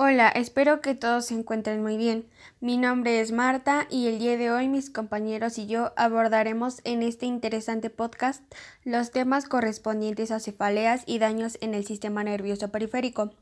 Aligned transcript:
Hola, 0.00 0.28
espero 0.28 0.80
que 0.80 0.94
todos 0.94 1.26
se 1.26 1.34
encuentren 1.34 1.82
muy 1.82 1.96
bien. 1.96 2.28
Mi 2.60 2.76
nombre 2.76 3.20
es 3.20 3.32
Marta 3.32 3.88
y 3.90 4.06
el 4.06 4.20
día 4.20 4.36
de 4.36 4.52
hoy 4.52 4.68
mis 4.68 4.90
compañeros 4.90 5.58
y 5.58 5.66
yo 5.66 5.92
abordaremos 5.96 6.80
en 6.84 7.02
este 7.02 7.26
interesante 7.26 7.90
podcast 7.90 8.44
los 8.84 9.10
temas 9.10 9.48
correspondientes 9.48 10.30
a 10.30 10.38
cefaleas 10.38 11.02
y 11.04 11.18
daños 11.18 11.58
en 11.60 11.74
el 11.74 11.84
sistema 11.84 12.22
nervioso 12.22 12.68
periférico, 12.68 13.32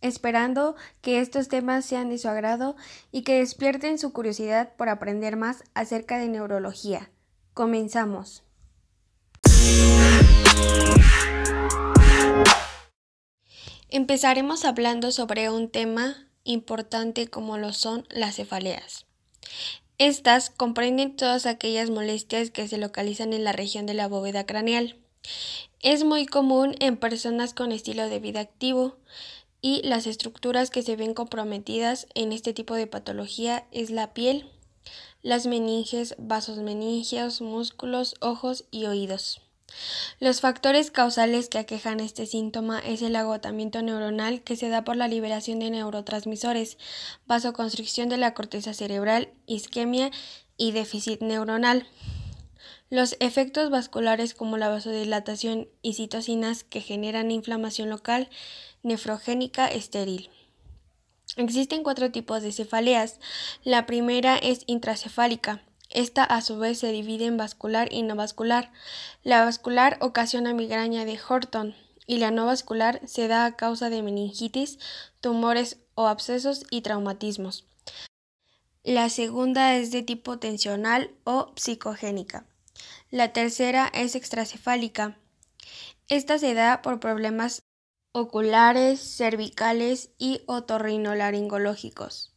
esperando 0.00 0.74
que 1.00 1.20
estos 1.20 1.46
temas 1.46 1.84
sean 1.84 2.08
de 2.08 2.18
su 2.18 2.28
agrado 2.28 2.74
y 3.12 3.22
que 3.22 3.38
despierten 3.38 3.96
su 3.96 4.12
curiosidad 4.12 4.72
por 4.76 4.88
aprender 4.88 5.36
más 5.36 5.62
acerca 5.74 6.18
de 6.18 6.26
neurología. 6.26 7.08
Comenzamos. 7.54 8.42
Empezaremos 13.92 14.64
hablando 14.64 15.10
sobre 15.10 15.50
un 15.50 15.68
tema 15.68 16.28
importante 16.44 17.26
como 17.26 17.58
lo 17.58 17.72
son 17.72 18.06
las 18.08 18.36
cefaleas. 18.36 19.04
Estas 19.98 20.48
comprenden 20.48 21.16
todas 21.16 21.44
aquellas 21.44 21.90
molestias 21.90 22.50
que 22.50 22.68
se 22.68 22.78
localizan 22.78 23.32
en 23.32 23.42
la 23.42 23.50
región 23.50 23.86
de 23.86 23.94
la 23.94 24.06
bóveda 24.06 24.46
craneal. 24.46 24.96
Es 25.80 26.04
muy 26.04 26.26
común 26.26 26.76
en 26.78 26.98
personas 26.98 27.52
con 27.52 27.72
estilo 27.72 28.08
de 28.08 28.20
vida 28.20 28.38
activo 28.38 28.96
y 29.60 29.82
las 29.82 30.06
estructuras 30.06 30.70
que 30.70 30.82
se 30.82 30.94
ven 30.94 31.12
comprometidas 31.12 32.06
en 32.14 32.30
este 32.30 32.52
tipo 32.52 32.76
de 32.76 32.86
patología 32.86 33.66
es 33.72 33.90
la 33.90 34.14
piel, 34.14 34.48
las 35.20 35.46
meninges, 35.46 36.14
vasos 36.16 36.58
meningeos, 36.58 37.40
músculos, 37.40 38.14
ojos 38.20 38.66
y 38.70 38.86
oídos. 38.86 39.42
Los 40.18 40.40
factores 40.40 40.90
causales 40.90 41.48
que 41.48 41.58
aquejan 41.58 42.00
este 42.00 42.26
síntoma 42.26 42.78
es 42.80 43.02
el 43.02 43.16
agotamiento 43.16 43.82
neuronal 43.82 44.42
que 44.42 44.56
se 44.56 44.68
da 44.68 44.84
por 44.84 44.96
la 44.96 45.08
liberación 45.08 45.58
de 45.58 45.70
neurotransmisores, 45.70 46.78
vasoconstricción 47.26 48.08
de 48.08 48.16
la 48.16 48.34
corteza 48.34 48.74
cerebral, 48.74 49.30
isquemia 49.46 50.10
y 50.56 50.72
déficit 50.72 51.22
neuronal. 51.22 51.86
Los 52.90 53.16
efectos 53.20 53.70
vasculares 53.70 54.34
como 54.34 54.58
la 54.58 54.68
vasodilatación 54.68 55.68
y 55.80 55.94
citocinas 55.94 56.64
que 56.64 56.80
generan 56.80 57.30
inflamación 57.30 57.88
local 57.88 58.28
nefrogénica 58.82 59.68
estéril. 59.68 60.30
Existen 61.36 61.84
cuatro 61.84 62.10
tipos 62.10 62.42
de 62.42 62.50
cefaleas. 62.50 63.20
La 63.62 63.86
primera 63.86 64.36
es 64.36 64.64
intracefálica 64.66 65.62
esta 65.90 66.22
a 66.24 66.40
su 66.40 66.58
vez 66.58 66.78
se 66.78 66.92
divide 66.92 67.26
en 67.26 67.36
vascular 67.36 67.92
y 67.92 68.02
no 68.02 68.14
vascular. 68.14 68.72
La 69.22 69.44
vascular 69.44 69.98
ocasiona 70.00 70.54
migraña 70.54 71.04
de 71.04 71.18
Horton 71.28 71.74
y 72.06 72.18
la 72.18 72.30
no 72.30 72.46
vascular 72.46 73.00
se 73.06 73.28
da 73.28 73.44
a 73.44 73.56
causa 73.56 73.90
de 73.90 74.02
meningitis, 74.02 74.78
tumores 75.20 75.78
o 75.94 76.06
abscesos 76.06 76.64
y 76.70 76.82
traumatismos. 76.82 77.66
La 78.82 79.10
segunda 79.10 79.76
es 79.76 79.90
de 79.90 80.02
tipo 80.02 80.38
tensional 80.38 81.10
o 81.24 81.52
psicogénica. 81.56 82.46
La 83.10 83.32
tercera 83.32 83.90
es 83.92 84.14
extracefálica. 84.14 85.18
Esta 86.08 86.38
se 86.38 86.54
da 86.54 86.82
por 86.82 87.00
problemas 87.00 87.62
oculares, 88.12 89.00
cervicales 89.00 90.10
y 90.18 90.42
otorrinolaringológicos 90.46 92.30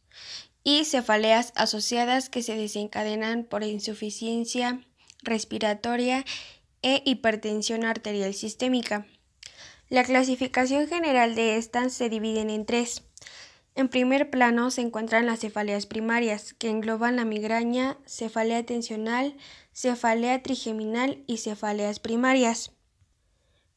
y 0.64 0.84
cefaleas 0.86 1.52
asociadas 1.54 2.30
que 2.30 2.42
se 2.42 2.56
desencadenan 2.56 3.44
por 3.44 3.62
insuficiencia 3.62 4.80
respiratoria 5.22 6.24
e 6.82 7.02
hipertensión 7.04 7.84
arterial 7.84 8.34
sistémica. 8.34 9.06
La 9.88 10.04
clasificación 10.04 10.88
general 10.88 11.34
de 11.34 11.56
estas 11.58 11.92
se 11.92 12.08
dividen 12.08 12.50
en 12.50 12.64
tres. 12.64 13.02
En 13.74 13.88
primer 13.88 14.30
plano 14.30 14.70
se 14.70 14.80
encuentran 14.80 15.26
las 15.26 15.40
cefaleas 15.40 15.86
primarias, 15.86 16.54
que 16.54 16.70
engloban 16.70 17.16
la 17.16 17.24
migraña, 17.24 17.98
cefalea 18.06 18.64
tensional, 18.64 19.36
cefalea 19.74 20.42
trigeminal 20.42 21.24
y 21.26 21.38
cefaleas 21.38 21.98
primarias. 21.98 22.72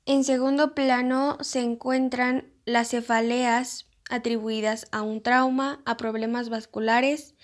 En 0.05 0.23
segundo 0.23 0.73
plano 0.75 1.37
se 1.41 1.61
encuentran 1.61 2.47
las 2.65 2.89
cefaleas 2.89 3.86
atribuidas 4.09 4.87
a 4.91 5.01
un 5.01 5.21
trauma, 5.21 5.81
a 5.85 5.97
problemas 5.97 6.49
vasculares 6.49 7.35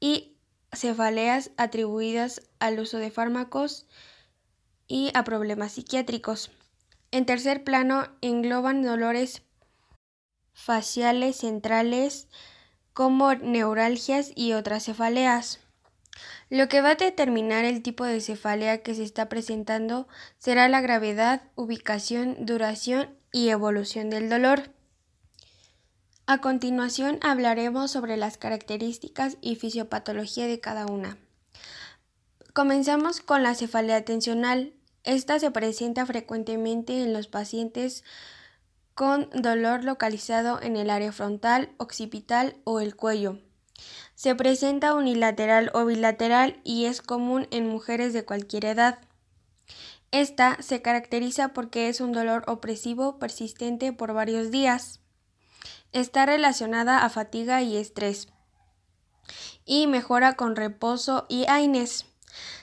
y 0.00 0.36
cefaleas 0.72 1.50
atribuidas 1.56 2.42
al 2.58 2.80
uso 2.80 2.98
de 2.98 3.10
fármacos 3.10 3.86
y 4.86 5.10
a 5.14 5.24
problemas 5.24 5.72
psiquiátricos. 5.72 6.50
En 7.10 7.26
tercer 7.26 7.64
plano 7.64 8.08
engloban 8.20 8.82
dolores 8.82 9.42
faciales 10.52 11.36
centrales 11.36 12.28
como 12.92 13.34
neuralgias 13.34 14.32
y 14.34 14.52
otras 14.52 14.84
cefaleas. 14.84 15.60
Lo 16.50 16.68
que 16.68 16.80
va 16.80 16.90
a 16.90 16.94
determinar 16.94 17.64
el 17.64 17.82
tipo 17.82 18.04
de 18.04 18.20
cefalea 18.20 18.82
que 18.82 18.94
se 18.94 19.02
está 19.02 19.28
presentando 19.28 20.06
será 20.38 20.68
la 20.68 20.80
gravedad, 20.80 21.42
ubicación, 21.56 22.46
duración 22.46 23.16
y 23.32 23.48
evolución 23.48 24.10
del 24.10 24.28
dolor. 24.28 24.73
A 26.26 26.40
continuación 26.40 27.18
hablaremos 27.20 27.90
sobre 27.90 28.16
las 28.16 28.38
características 28.38 29.36
y 29.42 29.56
fisiopatología 29.56 30.46
de 30.46 30.58
cada 30.58 30.86
una. 30.86 31.18
Comenzamos 32.54 33.20
con 33.20 33.42
la 33.42 33.54
cefalea 33.54 34.06
tensional. 34.06 34.72
Esta 35.02 35.38
se 35.38 35.50
presenta 35.50 36.06
frecuentemente 36.06 37.02
en 37.02 37.12
los 37.12 37.26
pacientes 37.26 38.04
con 38.94 39.28
dolor 39.34 39.84
localizado 39.84 40.62
en 40.62 40.76
el 40.76 40.88
área 40.88 41.12
frontal, 41.12 41.72
occipital 41.76 42.56
o 42.64 42.80
el 42.80 42.96
cuello. 42.96 43.38
Se 44.14 44.34
presenta 44.34 44.94
unilateral 44.94 45.70
o 45.74 45.84
bilateral 45.84 46.58
y 46.64 46.86
es 46.86 47.02
común 47.02 47.48
en 47.50 47.68
mujeres 47.68 48.14
de 48.14 48.24
cualquier 48.24 48.64
edad. 48.64 48.98
Esta 50.10 50.56
se 50.62 50.80
caracteriza 50.80 51.48
porque 51.48 51.90
es 51.90 52.00
un 52.00 52.12
dolor 52.12 52.44
opresivo 52.46 53.18
persistente 53.18 53.92
por 53.92 54.14
varios 54.14 54.50
días. 54.50 55.03
Está 55.94 56.26
relacionada 56.26 57.04
a 57.04 57.08
fatiga 57.08 57.62
y 57.62 57.76
estrés 57.76 58.26
y 59.64 59.86
mejora 59.86 60.34
con 60.34 60.56
reposo 60.56 61.24
y 61.28 61.44
AINES. 61.46 62.06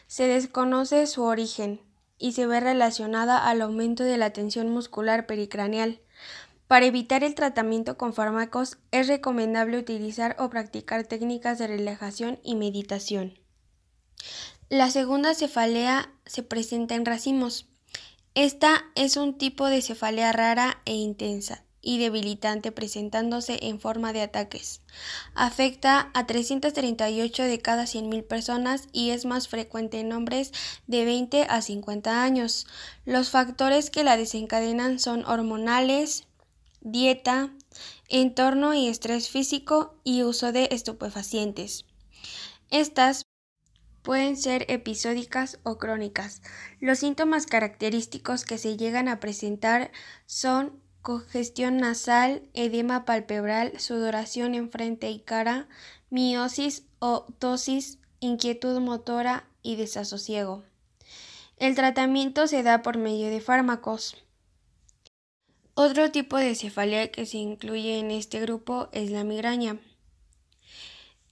Se 0.05 0.27
desconoce 0.27 1.07
su 1.07 1.23
origen 1.23 1.79
y 2.17 2.33
se 2.33 2.45
ve 2.45 2.59
relacionada 2.59 3.37
al 3.37 3.61
aumento 3.61 4.03
de 4.03 4.17
la 4.17 4.31
tensión 4.31 4.69
muscular 4.69 5.27
pericraneal. 5.27 6.01
Para 6.67 6.85
evitar 6.85 7.23
el 7.23 7.33
tratamiento 7.33 7.97
con 7.97 8.13
fármacos 8.13 8.79
es 8.91 9.07
recomendable 9.07 9.77
utilizar 9.77 10.35
o 10.37 10.49
practicar 10.49 11.05
técnicas 11.05 11.57
de 11.57 11.67
relajación 11.67 12.37
y 12.43 12.55
meditación. 12.55 13.39
La 14.67 14.91
segunda 14.91 15.35
cefalea 15.35 16.11
se 16.25 16.43
presenta 16.43 16.95
en 16.95 17.05
racimos. 17.05 17.69
Esta 18.35 18.83
es 18.95 19.15
un 19.15 19.37
tipo 19.37 19.67
de 19.67 19.81
cefalea 19.81 20.33
rara 20.33 20.81
e 20.83 20.95
intensa 20.95 21.63
y 21.81 21.97
debilitante 21.97 22.71
presentándose 22.71 23.59
en 23.63 23.79
forma 23.79 24.13
de 24.13 24.21
ataques. 24.21 24.81
Afecta 25.33 26.11
a 26.13 26.27
338 26.27 27.43
de 27.43 27.59
cada 27.59 27.83
100.000 27.83 28.25
personas 28.25 28.87
y 28.91 29.09
es 29.09 29.25
más 29.25 29.47
frecuente 29.47 29.99
en 29.99 30.13
hombres 30.13 30.51
de 30.87 31.05
20 31.05 31.45
a 31.49 31.61
50 31.61 32.23
años. 32.23 32.67
Los 33.05 33.29
factores 33.29 33.89
que 33.89 34.03
la 34.03 34.17
desencadenan 34.17 34.99
son 34.99 35.25
hormonales, 35.25 36.27
dieta, 36.81 37.51
entorno 38.09 38.73
y 38.73 38.87
estrés 38.87 39.29
físico 39.29 39.95
y 40.03 40.23
uso 40.23 40.51
de 40.51 40.69
estupefacientes. 40.71 41.85
Estas 42.69 43.25
pueden 44.01 44.37
ser 44.37 44.65
episódicas 44.69 45.59
o 45.63 45.77
crónicas. 45.77 46.41
Los 46.79 46.99
síntomas 46.99 47.45
característicos 47.45 48.45
que 48.45 48.57
se 48.57 48.77
llegan 48.77 49.07
a 49.07 49.19
presentar 49.19 49.91
son 50.25 50.81
congestión 51.01 51.77
nasal, 51.77 52.43
edema 52.53 53.05
palpebral, 53.05 53.79
sudoración 53.79 54.55
en 54.55 54.69
frente 54.69 55.09
y 55.09 55.19
cara, 55.19 55.67
miosis 56.09 56.83
o 56.99 57.25
tosis, 57.39 57.99
inquietud 58.19 58.79
motora 58.79 59.47
y 59.63 59.75
desasosiego. 59.75 60.63
El 61.57 61.75
tratamiento 61.75 62.47
se 62.47 62.63
da 62.63 62.81
por 62.81 62.97
medio 62.97 63.29
de 63.29 63.41
fármacos. 63.41 64.17
Otro 65.73 66.11
tipo 66.11 66.37
de 66.37 66.55
cefalea 66.55 67.11
que 67.11 67.25
se 67.25 67.37
incluye 67.37 67.99
en 67.99 68.11
este 68.11 68.39
grupo 68.41 68.89
es 68.91 69.09
la 69.11 69.23
migraña. 69.23 69.79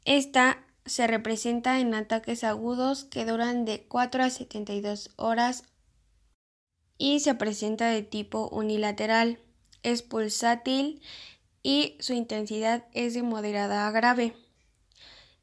Esta 0.05 0.63
se 0.85 1.05
representa 1.07 1.79
en 1.79 1.93
ataques 1.93 2.43
agudos 2.43 3.03
que 3.03 3.25
duran 3.25 3.65
de 3.65 3.85
4 3.87 4.23
a 4.23 4.29
72 4.29 5.11
horas 5.17 5.63
y 6.97 7.19
se 7.19 7.35
presenta 7.35 7.89
de 7.89 8.01
tipo 8.01 8.49
unilateral 8.49 9.39
es 9.83 10.01
pulsátil 10.01 11.01
y 11.63 11.97
su 11.99 12.13
intensidad 12.13 12.85
es 12.93 13.13
de 13.13 13.23
moderada 13.23 13.87
a 13.87 13.91
grave. 13.91 14.35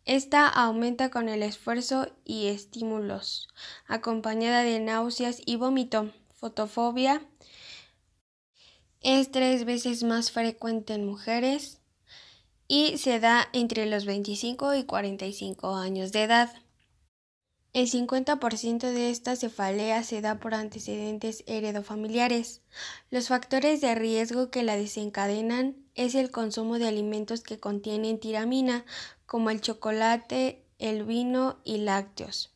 Esta 0.05 0.49
aumenta 0.49 1.11
con 1.11 1.29
el 1.29 1.43
esfuerzo 1.43 2.09
y 2.25 2.47
estímulos, 2.47 3.49
acompañada 3.87 4.62
de 4.62 4.79
náuseas 4.79 5.43
y 5.44 5.56
vómito. 5.56 6.12
Fotofobia 6.35 7.27
es 9.00 9.31
tres 9.31 9.65
veces 9.65 10.03
más 10.03 10.31
frecuente 10.31 10.94
en 10.94 11.06
mujeres 11.06 11.81
y 12.69 12.99
se 12.99 13.21
da 13.21 13.49
entre 13.53 13.87
los 13.87 14.05
25 14.05 14.75
y 14.75 14.85
45 14.85 15.75
años 15.77 16.12
de 16.12 16.25
edad. 16.25 16.53
El 17.76 17.90
50% 17.90 18.90
de 18.90 19.11
esta 19.11 19.37
cefalea 19.37 20.02
se 20.02 20.23
da 20.23 20.38
por 20.38 20.55
antecedentes 20.55 21.44
heredofamiliares. 21.46 22.62
Los 23.11 23.28
factores 23.28 23.82
de 23.82 23.94
riesgo 23.94 24.50
que 24.50 24.62
la 24.62 24.78
desencadenan 24.78 25.76
es 25.94 26.14
el 26.14 26.31
consumo 26.31 26.78
de 26.78 26.88
alimentos 26.88 27.43
que 27.43 27.61
contienen 27.61 28.19
tiramina, 28.19 28.87
como 29.26 29.50
el 29.50 29.61
chocolate, 29.61 30.64
el 30.78 31.05
vino 31.05 31.58
y 31.64 31.76
lácteos. 31.76 32.50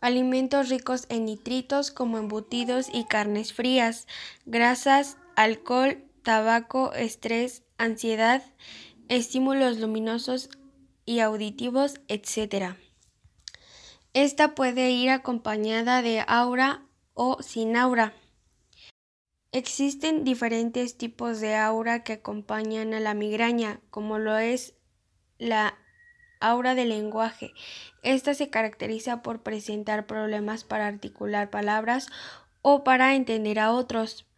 Alimentos 0.00 0.68
ricos 0.68 1.06
en 1.08 1.24
nitritos 1.24 1.90
como 1.90 2.18
embutidos 2.18 2.86
y 2.92 3.06
carnes 3.06 3.52
frías, 3.52 4.06
grasas, 4.46 5.16
alcohol, 5.34 6.04
tabaco, 6.22 6.92
estrés, 6.92 7.64
ansiedad, 7.76 8.44
estímulos 9.08 9.80
luminosos 9.80 10.48
y 11.04 11.18
auditivos, 11.18 11.94
etc. 12.06 12.76
Esta 14.14 14.54
puede 14.54 14.92
ir 14.92 15.10
acompañada 15.10 16.00
de 16.00 16.24
aura 16.28 16.86
o 17.14 17.42
sin 17.42 17.76
aura. 17.76 18.14
Existen 19.50 20.22
diferentes 20.22 20.96
tipos 20.96 21.40
de 21.40 21.56
aura 21.56 22.04
que 22.04 22.12
acompañan 22.12 22.94
a 22.94 23.00
la 23.00 23.14
migraña, 23.14 23.80
como 23.90 24.20
lo 24.20 24.38
es 24.38 24.74
la 25.38 25.76
aura 26.38 26.76
del 26.76 26.90
lenguaje. 26.90 27.54
Esta 28.04 28.34
se 28.34 28.50
caracteriza 28.50 29.20
por 29.20 29.42
presentar 29.42 30.06
problemas 30.06 30.62
para 30.62 30.86
articular 30.86 31.50
palabras 31.50 32.06
o 32.62 32.84
para 32.84 33.16
entender 33.16 33.58
a 33.58 33.72
otros. 33.72 34.28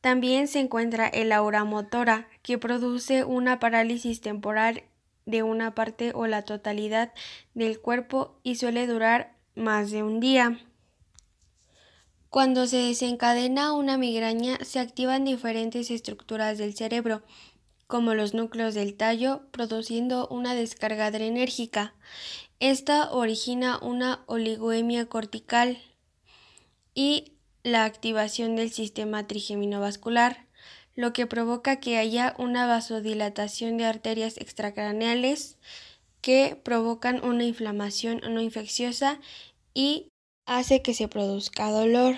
También 0.00 0.48
se 0.48 0.60
encuentra 0.60 1.06
el 1.08 1.32
aura 1.32 1.64
motora, 1.64 2.26
que 2.42 2.56
produce 2.56 3.24
una 3.24 3.58
parálisis 3.58 4.22
temporal 4.22 4.84
de 5.28 5.42
una 5.42 5.74
parte 5.74 6.12
o 6.14 6.26
la 6.26 6.42
totalidad 6.42 7.12
del 7.52 7.78
cuerpo 7.80 8.40
y 8.42 8.56
suele 8.56 8.86
durar 8.86 9.36
más 9.54 9.90
de 9.90 10.02
un 10.02 10.20
día. 10.20 10.58
Cuando 12.30 12.66
se 12.66 12.78
desencadena 12.78 13.72
una 13.74 13.98
migraña 13.98 14.56
se 14.62 14.80
activan 14.80 15.26
diferentes 15.26 15.90
estructuras 15.90 16.56
del 16.56 16.74
cerebro, 16.74 17.22
como 17.86 18.14
los 18.14 18.32
núcleos 18.32 18.74
del 18.74 18.96
tallo, 18.96 19.42
produciendo 19.50 20.28
una 20.28 20.54
descarga 20.54 21.06
adrenérgica. 21.06 21.94
Esta 22.58 23.12
origina 23.12 23.78
una 23.82 24.22
oligoemia 24.26 25.06
cortical 25.06 25.78
y 26.94 27.34
la 27.62 27.84
activación 27.84 28.56
del 28.56 28.72
sistema 28.72 29.26
trigeminovascular 29.26 30.47
lo 30.98 31.12
que 31.12 31.28
provoca 31.28 31.76
que 31.76 31.96
haya 31.96 32.34
una 32.38 32.66
vasodilatación 32.66 33.76
de 33.76 33.84
arterias 33.84 34.36
extracraneales 34.36 35.56
que 36.20 36.60
provocan 36.64 37.24
una 37.24 37.44
inflamación 37.44 38.20
no 38.28 38.40
infecciosa 38.40 39.20
y 39.74 40.08
hace 40.44 40.82
que 40.82 40.94
se 40.94 41.06
produzca 41.06 41.70
dolor. 41.70 42.16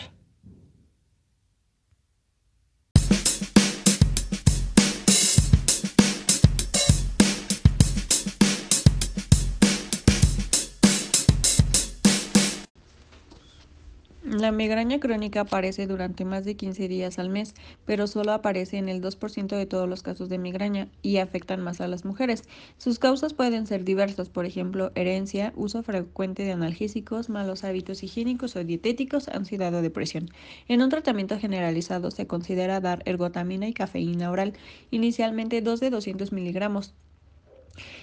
La 14.31 14.53
migraña 14.53 15.01
crónica 15.01 15.41
aparece 15.41 15.89
durante 15.89 16.25
más 16.25 16.45
de 16.45 16.55
15 16.55 16.87
días 16.87 17.19
al 17.19 17.31
mes, 17.31 17.53
pero 17.85 18.07
solo 18.07 18.31
aparece 18.31 18.79
en 18.79 18.89
el 18.89 19.01
2% 19.01 19.57
de 19.57 19.67
todos 19.67 19.89
los 19.89 20.05
casos 20.05 20.29
de 20.29 20.39
migraña 20.39 20.87
y 21.03 21.17
afectan 21.17 21.61
más 21.61 21.81
a 21.81 21.89
las 21.89 22.05
mujeres. 22.05 22.45
Sus 22.79 23.01
causas 23.01 23.35
pueden 23.35 23.67
ser 23.67 23.83
diversas, 23.83 24.29
por 24.29 24.47
ejemplo, 24.47 24.93
herencia, 24.95 25.53
uso 25.57 25.83
frecuente 25.83 26.45
de 26.45 26.53
analgésicos, 26.53 27.29
malos 27.29 27.65
hábitos 27.65 28.05
higiénicos 28.05 28.55
o 28.55 28.63
dietéticos, 28.63 29.27
ansiedad 29.27 29.75
o 29.75 29.83
depresión. 29.83 30.31
En 30.69 30.81
un 30.81 30.91
tratamiento 30.91 31.37
generalizado 31.37 32.13
se 32.13 32.29
considera 32.29 32.79
dar 32.79 33.03
ergotamina 33.07 33.67
y 33.67 33.73
cafeína 33.73 34.31
oral, 34.31 34.53
inicialmente 34.93 35.61
dos 35.61 35.81
de 35.81 35.91
200 35.91 36.31
miligramos 36.31 36.95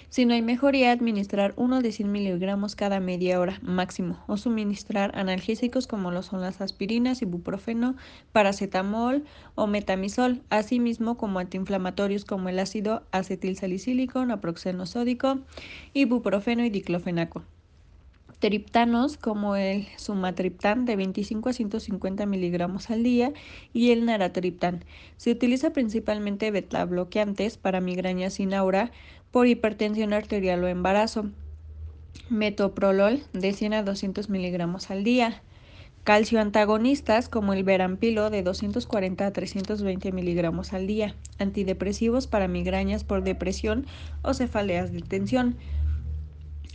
si 0.08 0.24
no 0.24 0.34
hay 0.34 0.42
mejoría, 0.42 0.92
administrar 0.92 1.52
uno 1.56 1.80
de 1.80 1.92
100 1.92 2.10
miligramos 2.10 2.74
cada 2.74 3.00
media 3.00 3.38
hora 3.40 3.58
máximo 3.62 4.18
o 4.26 4.36
suministrar 4.36 5.16
analgésicos 5.16 5.86
como 5.86 6.10
lo 6.10 6.22
son 6.22 6.40
las 6.40 6.60
aspirinas, 6.60 7.22
ibuprofeno, 7.22 7.94
paracetamol 8.32 9.24
o 9.54 9.66
metamisol, 9.66 10.42
asimismo 10.50 11.16
como 11.16 11.38
antiinflamatorios 11.38 12.24
como 12.24 12.48
el 12.48 12.58
ácido 12.58 13.02
acetilsalicílico, 13.12 14.24
naproxeno 14.24 14.86
sódico, 14.86 15.38
ibuprofeno 15.92 16.64
y 16.64 16.70
diclofenaco 16.70 17.44
triptanos 18.38 19.16
como 19.16 19.56
el 19.56 19.86
sumatriptán 19.96 20.84
de 20.84 20.96
25 20.96 21.48
a 21.48 21.52
150 21.52 22.26
miligramos 22.26 22.90
al 22.90 23.02
día 23.02 23.32
y 23.72 23.90
el 23.90 24.04
naratriptán. 24.04 24.84
Se 25.16 25.32
utiliza 25.32 25.72
principalmente 25.72 26.50
beta 26.50 26.84
bloqueantes 26.84 27.58
para 27.58 27.80
migraña 27.80 28.30
sin 28.30 28.54
aura 28.54 28.92
por 29.30 29.46
hipertensión 29.46 30.12
arterial 30.12 30.62
o 30.64 30.68
embarazo. 30.68 31.30
Metoprolol 32.30 33.22
de 33.32 33.52
100 33.52 33.74
a 33.74 33.82
200 33.82 34.28
miligramos 34.28 34.90
al 34.90 35.04
día. 35.04 35.42
Calcio 36.04 36.40
antagonistas 36.40 37.28
como 37.28 37.52
el 37.52 37.64
verampilo 37.64 38.30
de 38.30 38.42
240 38.42 39.26
a 39.26 39.32
320 39.32 40.12
miligramos 40.12 40.72
al 40.72 40.86
día. 40.86 41.14
Antidepresivos 41.38 42.26
para 42.26 42.48
migrañas 42.48 43.04
por 43.04 43.22
depresión 43.22 43.86
o 44.22 44.32
cefaleas 44.32 44.92
de 44.92 45.02
tensión. 45.02 45.56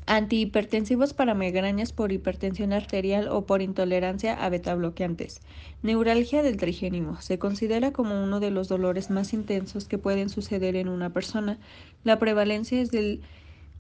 Antihipertensivos 0.06 1.14
para 1.14 1.34
migrañas 1.34 1.94
por 1.94 2.12
hipertensión 2.12 2.74
arterial 2.74 3.30
o 3.30 3.46
por 3.46 3.62
intolerancia 3.62 4.34
a 4.34 4.50
betabloqueantes. 4.50 5.40
Neuralgia 5.82 6.44
del 6.44 6.58
trigénimo. 6.58 7.22
Se 7.22 7.40
considera 7.40 7.92
como 7.92 8.22
uno 8.22 8.42
de 8.42 8.52
los 8.52 8.68
dolores 8.68 9.10
más 9.10 9.34
intensos 9.34 9.88
que 9.88 9.98
pueden 9.98 10.30
suceder 10.30 10.76
en 10.76 10.90
una 10.90 11.12
persona. 11.12 11.58
La 12.04 12.20
prevalencia 12.20 12.82
es 12.82 12.92
del 12.92 13.22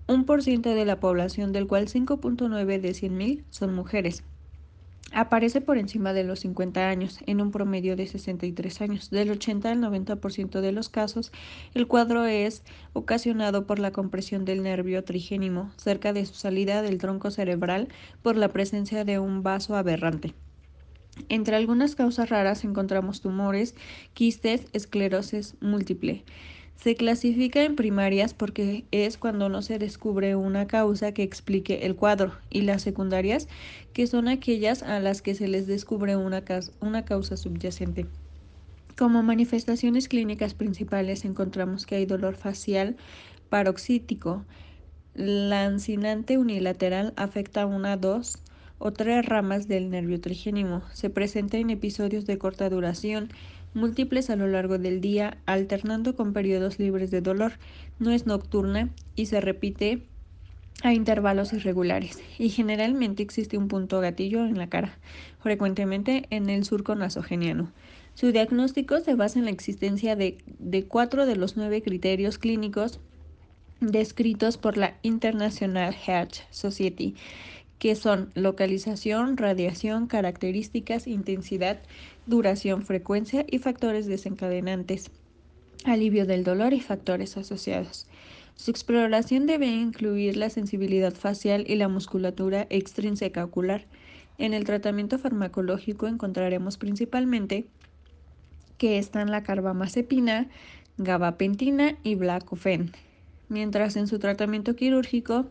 1% 0.08 0.62
de 0.62 0.86
la 0.86 1.00
población, 1.00 1.52
del 1.52 1.68
cual 1.68 1.88
5.9 1.88 2.80
de 2.80 2.90
100.000 2.92 3.44
son 3.50 3.74
mujeres. 3.74 4.24
Aparece 5.16 5.62
por 5.62 5.78
encima 5.78 6.12
de 6.12 6.24
los 6.24 6.40
50 6.40 6.90
años, 6.90 7.20
en 7.28 7.40
un 7.40 7.52
promedio 7.52 7.96
de 7.96 8.08
63 8.08 8.82
años. 8.82 9.12
Del 9.12 9.30
80 9.30 9.72
al 9.72 9.80
90% 9.80 10.60
de 10.60 10.72
los 10.72 10.90
casos, 10.90 11.32
el 11.76 11.86
cuadro 11.86 12.26
es 12.26 12.64
ocasionado 12.94 13.68
por 13.68 13.78
la 13.78 13.92
compresión 13.92 14.44
del 14.44 14.64
nervio 14.64 15.04
trigénimo 15.04 15.72
cerca 15.78 16.14
de 16.14 16.26
su 16.26 16.34
salida 16.34 16.82
del 16.82 16.98
tronco 16.98 17.30
cerebral 17.30 17.90
por 18.24 18.38
la 18.38 18.48
presencia 18.48 19.06
de 19.06 19.20
un 19.20 19.44
vaso 19.44 19.76
aberrante. 19.76 20.34
Entre 21.30 21.56
algunas 21.56 21.94
causas 21.94 22.32
raras 22.32 22.64
encontramos 22.64 23.22
tumores, 23.22 23.76
quistes, 24.16 24.66
esclerosis 24.74 25.56
múltiple. 25.62 26.24
Se 26.76 26.96
clasifica 26.96 27.64
en 27.64 27.76
primarias 27.76 28.34
porque 28.34 28.84
es 28.92 29.18
cuando 29.18 29.48
no 29.48 29.62
se 29.62 29.80
descubre 29.80 30.36
una 30.36 30.68
causa 30.68 31.14
que 31.14 31.24
explique 31.24 31.86
el 31.86 31.96
cuadro 31.96 32.34
y 32.50 32.62
las 32.62 32.82
secundarias 32.82 33.48
que 33.94 34.06
son 34.06 34.28
aquellas 34.28 34.84
a 34.84 35.00
las 35.00 35.22
que 35.22 35.34
se 35.34 35.48
les 35.48 35.66
descubre 35.66 36.18
una, 36.18 36.44
causa 37.06 37.38
subyacente. 37.38 38.06
Como 38.98 39.24
manifestaciones 39.24 40.10
clínicas 40.10 40.54
principales 40.54 41.24
encontramos 41.24 41.86
que 41.86 41.96
hay 41.96 42.06
dolor 42.06 42.36
facial 42.36 42.98
paroxítico. 43.50 44.44
Lancinante 45.16 46.38
unilateral 46.38 47.14
afecta 47.16 47.66
una, 47.66 47.98
dos 47.98 48.40
o 48.78 48.92
tres 48.92 49.26
ramas 49.26 49.70
del 49.70 49.90
nervio 49.90 50.20
trigénimo. 50.20 50.82
Se 50.92 51.10
presenta 51.10 51.58
en 51.58 51.70
episodios 51.70 52.26
de 52.26 52.38
corta 52.38 52.70
duración 52.70 53.30
múltiples 53.74 54.30
a 54.30 54.36
lo 54.36 54.48
largo 54.48 54.78
del 54.78 55.02
día, 55.02 55.38
alternando 55.46 56.16
con 56.16 56.34
periodos 56.34 56.80
libres 56.80 57.12
de 57.12 57.22
dolor. 57.22 57.54
No 58.00 58.12
es 58.12 58.26
nocturna 58.26 58.90
y 59.16 59.28
se 59.28 59.42
repite 59.42 60.04
a 60.82 60.94
intervalos 60.94 61.54
irregulares 61.54 62.20
y 62.38 62.50
generalmente 62.50 63.24
existe 63.24 63.58
un 63.58 63.68
punto 63.68 64.00
gatillo 64.00 64.46
en 64.46 64.58
la 64.58 64.68
cara, 64.68 64.98
frecuentemente 65.42 66.26
en 66.30 66.50
el 66.50 66.66
surco 66.66 66.96
nasogeniano. 66.96 67.72
Su 68.16 68.32
diagnóstico 68.32 69.00
se 69.00 69.16
basa 69.16 69.40
en 69.40 69.46
la 69.46 69.52
existencia 69.52 70.16
de, 70.16 70.38
de 70.60 70.86
cuatro 70.86 71.26
de 71.26 71.36
los 71.36 71.58
nueve 71.58 71.82
criterios 71.82 72.38
clínicos 72.38 73.00
descritos 73.80 74.58
por 74.58 74.78
la 74.78 74.98
International 75.02 75.94
Heart 75.94 76.36
Society 76.52 77.16
que 77.84 77.96
son 77.96 78.32
localización, 78.34 79.36
radiación, 79.36 80.08
características, 80.08 81.06
intensidad, 81.06 81.82
duración, 82.26 82.84
frecuencia 82.84 83.46
y 83.46 83.58
factores 83.60 84.06
desencadenantes, 84.06 85.12
alivio 85.84 86.26
del 86.26 86.46
dolor 86.46 86.72
y 86.72 86.80
factores 86.80 87.36
asociados. 87.36 88.08
Su 88.56 88.72
exploración 88.72 89.48
debe 89.48 89.68
incluir 89.68 90.38
la 90.38 90.50
sensibilidad 90.50 91.14
facial 91.14 91.66
y 91.68 91.76
la 91.76 91.90
musculatura 91.90 92.68
extrínseca 92.70 93.44
ocular. 93.44 93.84
En 94.38 94.54
el 94.54 94.64
tratamiento 94.64 95.20
farmacológico 95.20 96.08
encontraremos 96.08 96.78
principalmente 96.78 97.66
que 98.78 98.98
están 98.98 99.30
la 99.30 99.44
carbamazepina, 99.44 100.48
gabapentina 100.98 101.98
y 102.02 102.16
blacofen. 102.16 102.94
mientras 103.50 103.98
en 103.98 104.08
su 104.08 104.20
tratamiento 104.20 104.74
quirúrgico 104.78 105.48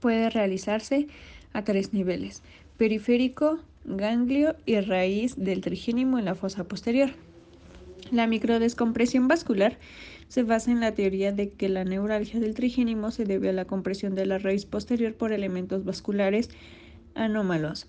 puede 0.00 0.30
realizarse 0.30 1.06
a 1.52 1.62
tres 1.64 1.92
niveles, 1.92 2.42
periférico, 2.76 3.60
ganglio 3.84 4.56
y 4.66 4.80
raíz 4.80 5.36
del 5.36 5.60
trigénimo 5.60 6.18
en 6.18 6.24
la 6.24 6.34
fosa 6.34 6.64
posterior. 6.64 7.10
La 8.10 8.26
microdescompresión 8.26 9.28
vascular 9.28 9.78
se 10.28 10.42
basa 10.42 10.70
en 10.70 10.80
la 10.80 10.92
teoría 10.92 11.32
de 11.32 11.50
que 11.50 11.68
la 11.68 11.84
neuralgia 11.84 12.40
del 12.40 12.54
trigénimo 12.54 13.10
se 13.10 13.24
debe 13.24 13.50
a 13.50 13.52
la 13.52 13.66
compresión 13.66 14.14
de 14.14 14.26
la 14.26 14.38
raíz 14.38 14.64
posterior 14.64 15.14
por 15.14 15.32
elementos 15.32 15.84
vasculares 15.84 16.50
anómalos, 17.14 17.86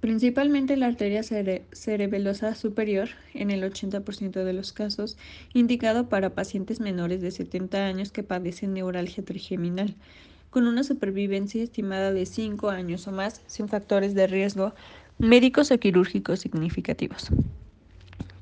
principalmente 0.00 0.76
la 0.76 0.86
arteria 0.86 1.22
cerebelosa 1.22 2.54
superior, 2.54 3.08
en 3.34 3.50
el 3.50 3.62
80% 3.62 4.44
de 4.44 4.52
los 4.52 4.72
casos, 4.72 5.16
indicado 5.52 6.08
para 6.08 6.34
pacientes 6.34 6.80
menores 6.80 7.20
de 7.20 7.30
70 7.30 7.86
años 7.86 8.12
que 8.12 8.22
padecen 8.22 8.72
neuralgia 8.72 9.24
trigeminal, 9.24 9.94
con 10.50 10.66
una 10.66 10.84
supervivencia 10.84 11.62
estimada 11.62 12.12
de 12.12 12.26
5 12.26 12.70
años 12.70 13.06
o 13.08 13.12
más 13.12 13.42
sin 13.46 13.68
factores 13.68 14.14
de 14.14 14.26
riesgo 14.26 14.74
médicos 15.18 15.70
o 15.70 15.78
quirúrgicos 15.78 16.40
significativos. 16.40 17.30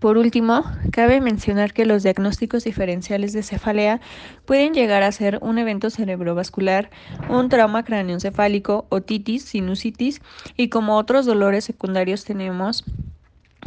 Por 0.05 0.19
último, 0.19 0.65
cabe 0.93 1.23
mencionar 1.23 1.73
que 1.73 1.87
los 1.87 2.03
diagnósticos 2.03 2.65
diferenciales 2.65 3.33
de 3.33 3.43
cefalea 3.43 4.03
pueden 4.45 4.75
llegar 4.75 5.03
a 5.03 5.11
ser 5.11 5.39
un 5.41 5.57
evento 5.57 5.89
cerebrovascular, 5.89 6.91
un 7.31 7.49
trauma 7.49 7.85
cráneoencefálico, 7.85 8.85
otitis, 8.91 9.45
sinusitis 9.47 10.21
y 10.59 10.69
como 10.69 10.99
otros 10.99 11.25
dolores 11.25 11.65
secundarios 11.65 12.27
tenemos 12.27 12.85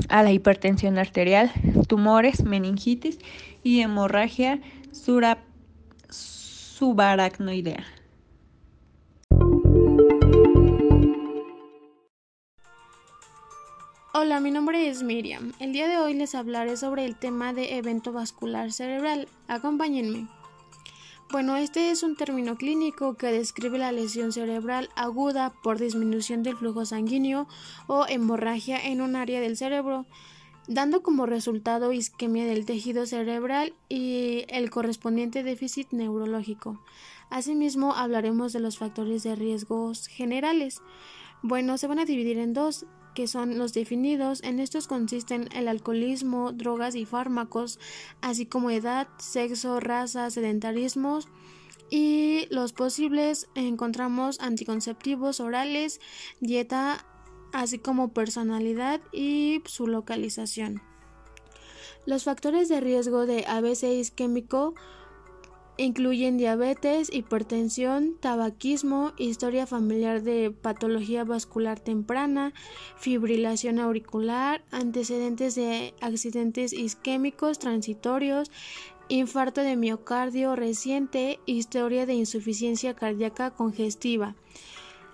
a 0.10 0.22
la 0.22 0.32
hipertensión 0.32 1.00
arterial, 1.00 1.51
tumores, 1.88 2.44
meningitis 2.44 3.17
y 3.63 3.82
hemorragia 3.82 4.60
subaracnoidea. 6.12 7.97
Hola, 14.19 14.39
mi 14.39 14.50
nombre 14.50 14.89
es 14.89 15.03
Miriam. 15.03 15.53
El 15.59 15.74
día 15.74 15.88
de 15.88 15.97
hoy 15.97 16.15
les 16.15 16.33
hablaré 16.33 16.75
sobre 16.75 17.05
el 17.05 17.15
tema 17.15 17.53
de 17.53 17.77
evento 17.77 18.12
vascular 18.12 18.71
cerebral. 18.71 19.27
Acompáñenme. 19.47 20.27
Bueno, 21.29 21.55
este 21.55 21.91
es 21.91 22.01
un 22.01 22.15
término 22.15 22.55
clínico 22.55 23.13
que 23.13 23.27
describe 23.27 23.77
la 23.77 23.91
lesión 23.91 24.31
cerebral 24.31 24.89
aguda 24.95 25.53
por 25.62 25.77
disminución 25.77 26.41
del 26.41 26.57
flujo 26.57 26.83
sanguíneo 26.83 27.47
o 27.86 28.07
hemorragia 28.07 28.83
en 28.83 29.01
un 29.01 29.15
área 29.15 29.39
del 29.39 29.55
cerebro, 29.55 30.07
dando 30.67 31.03
como 31.03 31.27
resultado 31.27 31.93
isquemia 31.93 32.47
del 32.47 32.65
tejido 32.65 33.05
cerebral 33.05 33.75
y 33.88 34.45
el 34.47 34.71
correspondiente 34.71 35.43
déficit 35.43 35.91
neurológico. 35.91 36.81
Asimismo, 37.29 37.93
hablaremos 37.93 38.51
de 38.51 38.62
los 38.62 38.79
factores 38.79 39.21
de 39.21 39.36
riesgos 39.36 40.07
generales. 40.07 40.81
Bueno, 41.43 41.77
se 41.77 41.86
van 41.86 42.00
a 42.00 42.05
dividir 42.05 42.39
en 42.39 42.55
dos, 42.55 42.88
que 43.14 43.28
son 43.28 43.58
los 43.58 43.74
definidos. 43.74 44.44
En 44.44 44.60
estos 44.60 44.88
consisten 44.88 45.50
el 45.54 45.68
alcoholismo, 45.68 46.52
drogas 46.52 46.96
y 46.96 47.06
fármacos, 47.06 47.80
así 48.22 48.46
como 48.46 48.70
edad, 48.70 49.08
sexo, 49.18 49.80
raza, 49.80 50.30
sedentarismo. 50.30 51.20
Y 51.90 52.48
los 52.50 52.74
posibles 52.74 53.48
encontramos 53.56 54.40
anticonceptivos 54.40 55.40
orales, 55.40 56.02
dieta, 56.42 57.06
así 57.54 57.80
como 57.80 58.14
personalidad 58.14 59.02
y 59.12 59.62
su 59.66 59.88
localización. 59.88 60.82
Los 62.06 62.24
factores 62.24 62.70
de 62.70 62.80
riesgo 62.80 63.26
de 63.26 63.46
ABC 63.48 63.84
isquémico 63.84 64.76
Incluyen 65.79 66.38
diabetes, 66.38 67.13
hipertensión, 67.13 68.17
tabaquismo, 68.19 69.13
historia 69.15 69.67
familiar 69.67 70.24
de 70.24 70.50
patología 70.50 71.24
vascular 71.24 71.79
temprana, 71.79 72.51
fibrilación 72.98 73.77
auricular, 73.77 74.63
antecedentes 74.72 75.53
de 75.53 75.93
accidentes 76.01 76.74
isquémicos 76.74 77.60
transitorios, 77.60 78.50
infarto 79.07 79.62
de 79.62 79.75
miocardio 79.75 80.55
reciente, 80.55 81.39
historia 81.46 82.07
de 82.07 82.15
insuficiencia 82.15 82.96
cardíaca 82.96 83.51
congestiva. 83.51 84.36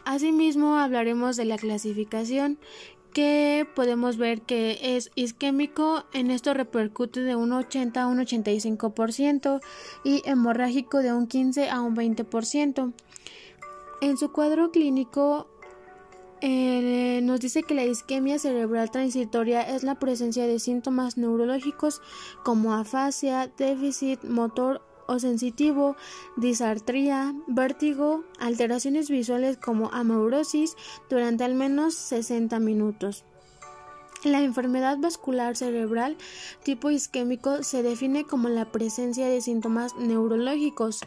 Asimismo, 0.05 0.77
hablaremos 0.77 1.37
de 1.37 1.45
la 1.45 1.57
clasificación 1.57 2.57
que 3.13 3.67
podemos 3.75 4.17
ver 4.17 4.41
que 4.41 4.97
es 4.97 5.11
isquémico, 5.15 6.05
en 6.13 6.31
esto 6.31 6.53
repercute 6.53 7.21
de 7.21 7.35
un 7.35 7.51
80 7.51 8.01
a 8.01 8.07
un 8.07 8.19
85% 8.19 9.61
y 10.03 10.21
hemorrágico 10.25 10.99
de 10.99 11.13
un 11.13 11.27
15 11.27 11.69
a 11.69 11.81
un 11.81 11.95
20%. 11.95 12.93
En 14.01 14.17
su 14.17 14.31
cuadro 14.31 14.71
clínico 14.71 15.47
eh, 16.41 17.21
nos 17.23 17.39
dice 17.39 17.63
que 17.63 17.73
la 17.73 17.85
isquemia 17.85 18.37
cerebral 18.37 18.91
transitoria 18.91 19.61
es 19.61 19.83
la 19.83 19.95
presencia 19.95 20.45
de 20.45 20.59
síntomas 20.59 21.15
neurológicos 21.15 22.01
como 22.43 22.73
afasia, 22.73 23.49
déficit 23.57 24.23
motor 24.25 24.81
o 25.07 25.19
sensitivo, 25.19 25.95
disartría, 26.37 27.33
vértigo, 27.47 28.23
alteraciones 28.39 29.09
visuales 29.09 29.57
como 29.57 29.91
amaurosis 29.91 30.75
durante 31.09 31.43
al 31.43 31.55
menos 31.55 31.93
60 31.95 32.59
minutos. 32.59 33.25
La 34.23 34.41
enfermedad 34.41 34.97
vascular 34.99 35.57
cerebral 35.57 36.15
tipo 36.63 36.89
isquémico 36.89 37.61
se 37.61 37.83
define 37.83 38.23
como 38.23 38.47
la 38.47 38.71
presencia 38.71 39.27
de 39.27 39.41
síntomas 39.41 39.95
neurológicos 39.97 41.01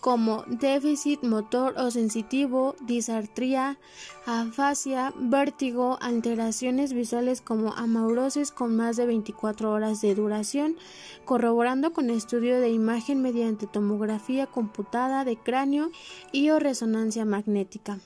como 0.00 0.44
déficit 0.46 1.22
motor 1.22 1.74
o 1.78 1.90
sensitivo, 1.90 2.74
disartría, 2.80 3.78
afasia, 4.26 5.12
vértigo, 5.16 5.98
alteraciones 6.00 6.92
visuales 6.92 7.40
como 7.40 7.74
amaurosis 7.74 8.50
con 8.50 8.76
más 8.76 8.96
de 8.96 9.06
24 9.06 9.70
horas 9.70 10.00
de 10.00 10.14
duración, 10.14 10.76
corroborando 11.24 11.92
con 11.92 12.10
estudio 12.10 12.60
de 12.60 12.70
imagen 12.70 13.20
mediante 13.22 13.66
tomografía 13.66 14.46
computada 14.46 15.24
de 15.24 15.36
cráneo 15.36 15.90
y 16.32 16.50
o 16.50 16.58
resonancia 16.58 17.24
magnética. 17.24 17.98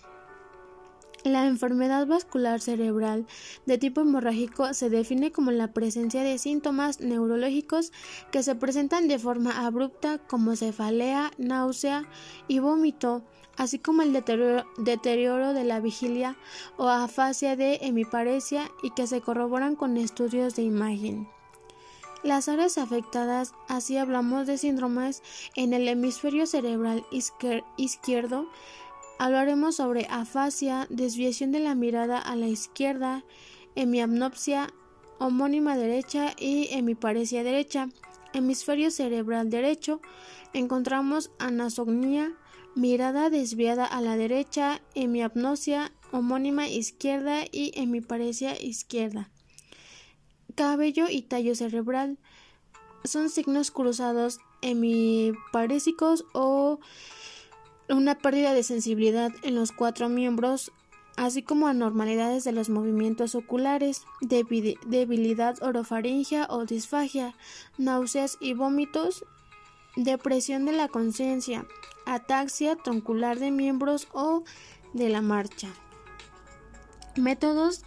La 1.25 1.47
enfermedad 1.47 2.07
vascular 2.07 2.61
cerebral 2.61 3.27
de 3.65 3.79
tipo 3.79 4.03
hemorrágico 4.03 4.75
se 4.75 4.91
define 4.91 5.33
como 5.33 5.53
la 5.53 5.73
presencia 5.73 6.23
de 6.23 6.37
síntomas 6.37 7.01
neurológicos 7.01 7.93
que 8.31 8.43
se 8.43 8.55
presentan 8.55 9.09
de 9.09 9.19
forma 9.19 9.65
abrupta 9.65 10.19
como 10.19 10.55
cefalea, 10.55 11.31
náusea 11.39 12.07
y 12.47 12.59
vómito, 12.59 13.23
así 13.57 13.79
como 13.79 14.03
el 14.03 14.13
deterioro, 14.13 15.55
de 15.55 15.65
la 15.65 15.81
vigilia 15.81 16.37
o 16.77 16.89
afasia 16.89 17.57
de 17.57 17.79
hemiparesia 17.81 18.71
y 18.83 18.91
que 18.91 19.07
se 19.07 19.23
corroboran 19.23 19.77
con 19.77 19.97
estudios 19.97 20.57
de 20.57 20.63
imagen. 20.65 21.27
Las 22.23 22.49
áreas 22.49 22.77
afectadas, 22.77 23.55
así 23.69 23.97
hablamos 23.97 24.47
de 24.47 24.59
síndromes 24.59 25.23
en 25.57 25.73
el 25.73 25.89
hemisferio 25.89 26.47
cerebral 26.47 27.07
izquierdo, 27.77 28.47
Hablaremos 29.19 29.77
sobre 29.77 30.07
afasia, 30.11 30.87
desviación 30.91 31.53
de 31.53 31.61
la 31.61 31.75
mirada 31.75 32.19
a 32.19 32.37
la 32.37 32.49
izquierda, 32.49 33.25
hemiapnopsia 33.77 34.73
homónima 35.19 35.77
derecha 35.77 36.35
y 36.39 36.69
hemiparesia 36.73 37.45
derecha. 37.45 37.89
Hemisferio 38.33 38.91
cerebral 38.91 39.51
derecho 39.51 40.01
encontramos 40.53 41.31
anasognia, 41.39 42.33
mirada 42.75 43.31
desviada 43.31 43.87
a 43.87 44.01
la 44.01 44.17
derecha, 44.17 44.83
hemiapnosia 44.95 45.93
homónima 46.11 46.69
izquierda 46.69 47.45
y 47.51 47.73
hemiparesia 47.75 48.61
izquierda. 48.61 49.31
Cabello 50.55 51.09
y 51.09 51.23
tallo 51.23 51.55
cerebral 51.55 52.19
son 53.05 53.29
signos 53.31 53.71
cruzados 53.71 54.39
hemiparésicos 54.63 56.25
o 56.33 56.81
una 57.89 58.17
pérdida 58.17 58.55
de 58.55 58.63
sensibilidad 58.63 59.33
en 59.43 59.55
los 59.55 59.73
cuatro 59.73 60.09
miembros, 60.09 60.73
así 61.17 61.43
como 61.43 61.67
anormalidades 61.69 62.45
de 62.45 62.53
los 62.53 62.69
movimientos 62.71 63.35
oculares, 63.35 64.03
debilidad 64.21 65.63
orofaringea 65.63 66.47
o 66.51 66.65
disfagia, 66.65 67.35
náuseas 67.79 68.37
y 68.41 68.55
vómitos, 68.55 69.25
depresión 69.97 70.65
de 70.65 70.73
la 70.73 70.89
conciencia, 70.89 71.67
ataxia 72.07 72.77
troncular 72.77 73.39
de 73.39 73.51
miembros 73.51 74.09
o 74.13 74.45
de 74.93 75.09
la 75.09 75.23
marcha. 75.23 75.69
Métodos 77.17 77.83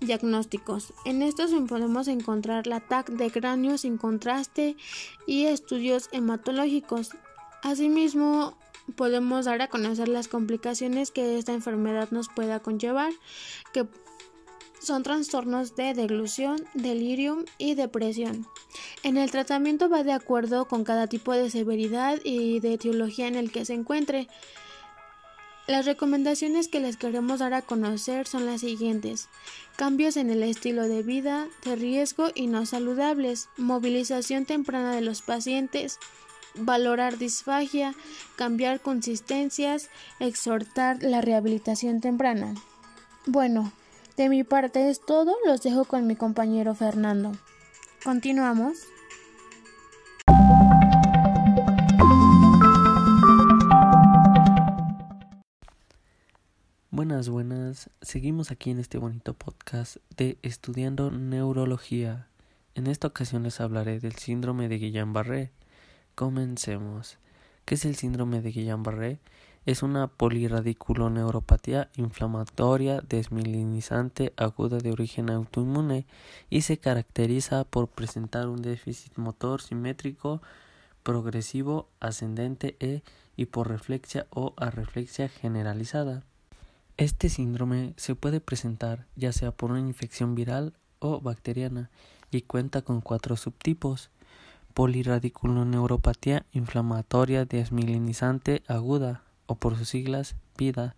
diagnósticos. 0.00 0.92
En 1.04 1.22
estos 1.22 1.50
podemos 1.68 2.06
encontrar 2.06 2.66
la 2.66 2.80
TAC 2.80 3.10
de 3.10 3.30
cráneo 3.30 3.78
sin 3.78 3.98
contraste 3.98 4.76
y 5.26 5.46
estudios 5.46 6.08
hematológicos. 6.12 7.10
Asimismo, 7.62 8.56
podemos 8.96 9.44
dar 9.44 9.62
a 9.62 9.68
conocer 9.68 10.08
las 10.08 10.28
complicaciones 10.28 11.10
que 11.10 11.38
esta 11.38 11.52
enfermedad 11.52 12.10
nos 12.10 12.28
pueda 12.28 12.60
conllevar, 12.60 13.12
que 13.72 13.86
son 14.80 15.02
trastornos 15.02 15.74
de 15.76 15.94
deglución, 15.94 16.64
delirium 16.74 17.44
y 17.58 17.74
depresión. 17.74 18.46
En 19.02 19.16
el 19.16 19.30
tratamiento 19.30 19.88
va 19.88 20.04
de 20.04 20.12
acuerdo 20.12 20.66
con 20.66 20.84
cada 20.84 21.06
tipo 21.06 21.32
de 21.32 21.50
severidad 21.50 22.18
y 22.24 22.60
de 22.60 22.74
etiología 22.74 23.26
en 23.26 23.34
el 23.34 23.50
que 23.50 23.64
se 23.64 23.74
encuentre. 23.74 24.28
Las 25.66 25.84
recomendaciones 25.84 26.68
que 26.68 26.80
les 26.80 26.96
queremos 26.96 27.40
dar 27.40 27.52
a 27.52 27.60
conocer 27.60 28.26
son 28.26 28.46
las 28.46 28.62
siguientes. 28.62 29.28
Cambios 29.76 30.16
en 30.16 30.30
el 30.30 30.42
estilo 30.42 30.88
de 30.88 31.02
vida, 31.02 31.46
de 31.64 31.76
riesgo 31.76 32.30
y 32.34 32.46
no 32.46 32.64
saludables, 32.64 33.50
movilización 33.58 34.46
temprana 34.46 34.94
de 34.94 35.02
los 35.02 35.20
pacientes, 35.20 35.98
valorar 36.60 37.18
disfagia, 37.18 37.94
cambiar 38.36 38.80
consistencias, 38.80 39.90
exhortar 40.20 41.02
la 41.02 41.20
rehabilitación 41.20 42.00
temprana. 42.00 42.54
Bueno, 43.26 43.72
de 44.16 44.28
mi 44.28 44.44
parte 44.44 44.90
es 44.90 45.00
todo, 45.00 45.36
los 45.46 45.62
dejo 45.62 45.84
con 45.84 46.06
mi 46.06 46.16
compañero 46.16 46.74
Fernando. 46.74 47.32
Continuamos. 48.02 48.78
Buenas, 56.90 57.28
buenas. 57.28 57.90
Seguimos 58.02 58.50
aquí 58.50 58.70
en 58.70 58.80
este 58.80 58.98
bonito 58.98 59.34
podcast 59.34 59.98
de 60.16 60.36
Estudiando 60.42 61.12
Neurología. 61.12 62.26
En 62.74 62.86
esta 62.86 63.06
ocasión 63.06 63.44
les 63.44 63.60
hablaré 63.60 64.00
del 64.00 64.14
síndrome 64.16 64.68
de 64.68 64.80
Guillain-Barré. 64.80 65.50
Comencemos. 66.18 67.16
¿Qué 67.64 67.76
es 67.76 67.84
el 67.84 67.94
síndrome 67.94 68.42
de 68.42 68.52
Guillain-Barré? 68.52 69.20
Es 69.66 69.84
una 69.84 70.08
poliradiculoneuropatía 70.08 71.90
inflamatoria 71.94 73.00
desmielinizante 73.08 74.32
aguda 74.36 74.78
de 74.78 74.90
origen 74.90 75.30
autoinmune 75.30 76.08
y 76.50 76.62
se 76.62 76.76
caracteriza 76.76 77.62
por 77.62 77.86
presentar 77.86 78.48
un 78.48 78.62
déficit 78.62 79.16
motor 79.16 79.62
simétrico 79.62 80.42
progresivo 81.04 81.88
ascendente 82.00 82.76
e 82.80 83.02
hiporreflexia 83.36 84.26
o 84.30 84.54
arreflexia 84.56 85.28
generalizada. 85.28 86.24
Este 86.96 87.28
síndrome 87.28 87.94
se 87.96 88.16
puede 88.16 88.40
presentar 88.40 89.06
ya 89.14 89.30
sea 89.30 89.52
por 89.52 89.70
una 89.70 89.78
infección 89.78 90.34
viral 90.34 90.72
o 90.98 91.20
bacteriana 91.20 91.90
y 92.32 92.40
cuenta 92.42 92.82
con 92.82 93.02
cuatro 93.02 93.36
subtipos 93.36 94.10
poliradiculoneuropatía 94.78 96.46
inflamatoria 96.52 97.44
desmielinizante 97.44 98.62
aguda 98.68 99.24
o 99.46 99.56
por 99.56 99.76
sus 99.76 99.88
siglas 99.88 100.36
PIDA, 100.54 100.94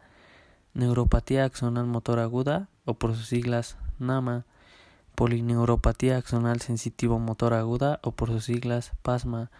neuropatía 0.74 1.46
axonal 1.46 1.86
motor 1.86 2.18
aguda 2.18 2.68
o 2.84 2.92
por 2.92 3.16
sus 3.16 3.28
siglas 3.28 3.78
NAMA, 3.98 4.44
polineuropatía 5.14 6.18
axonal 6.18 6.60
sensitivo 6.60 7.18
motor 7.18 7.54
aguda 7.54 8.00
o 8.02 8.12
por 8.12 8.28
sus 8.28 8.44
siglas 8.44 8.92
PASMA 9.00 9.50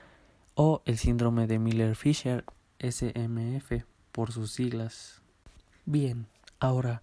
o 0.55 0.83
el 0.85 0.99
síndrome 0.99 1.47
de 1.47 1.59
Miller-Fisher 1.59 2.45
SMF 2.79 3.87
por 4.12 4.33
sus 4.33 4.53
siglas. 4.53 5.23
Bien, 5.87 6.27
ahora, 6.59 7.00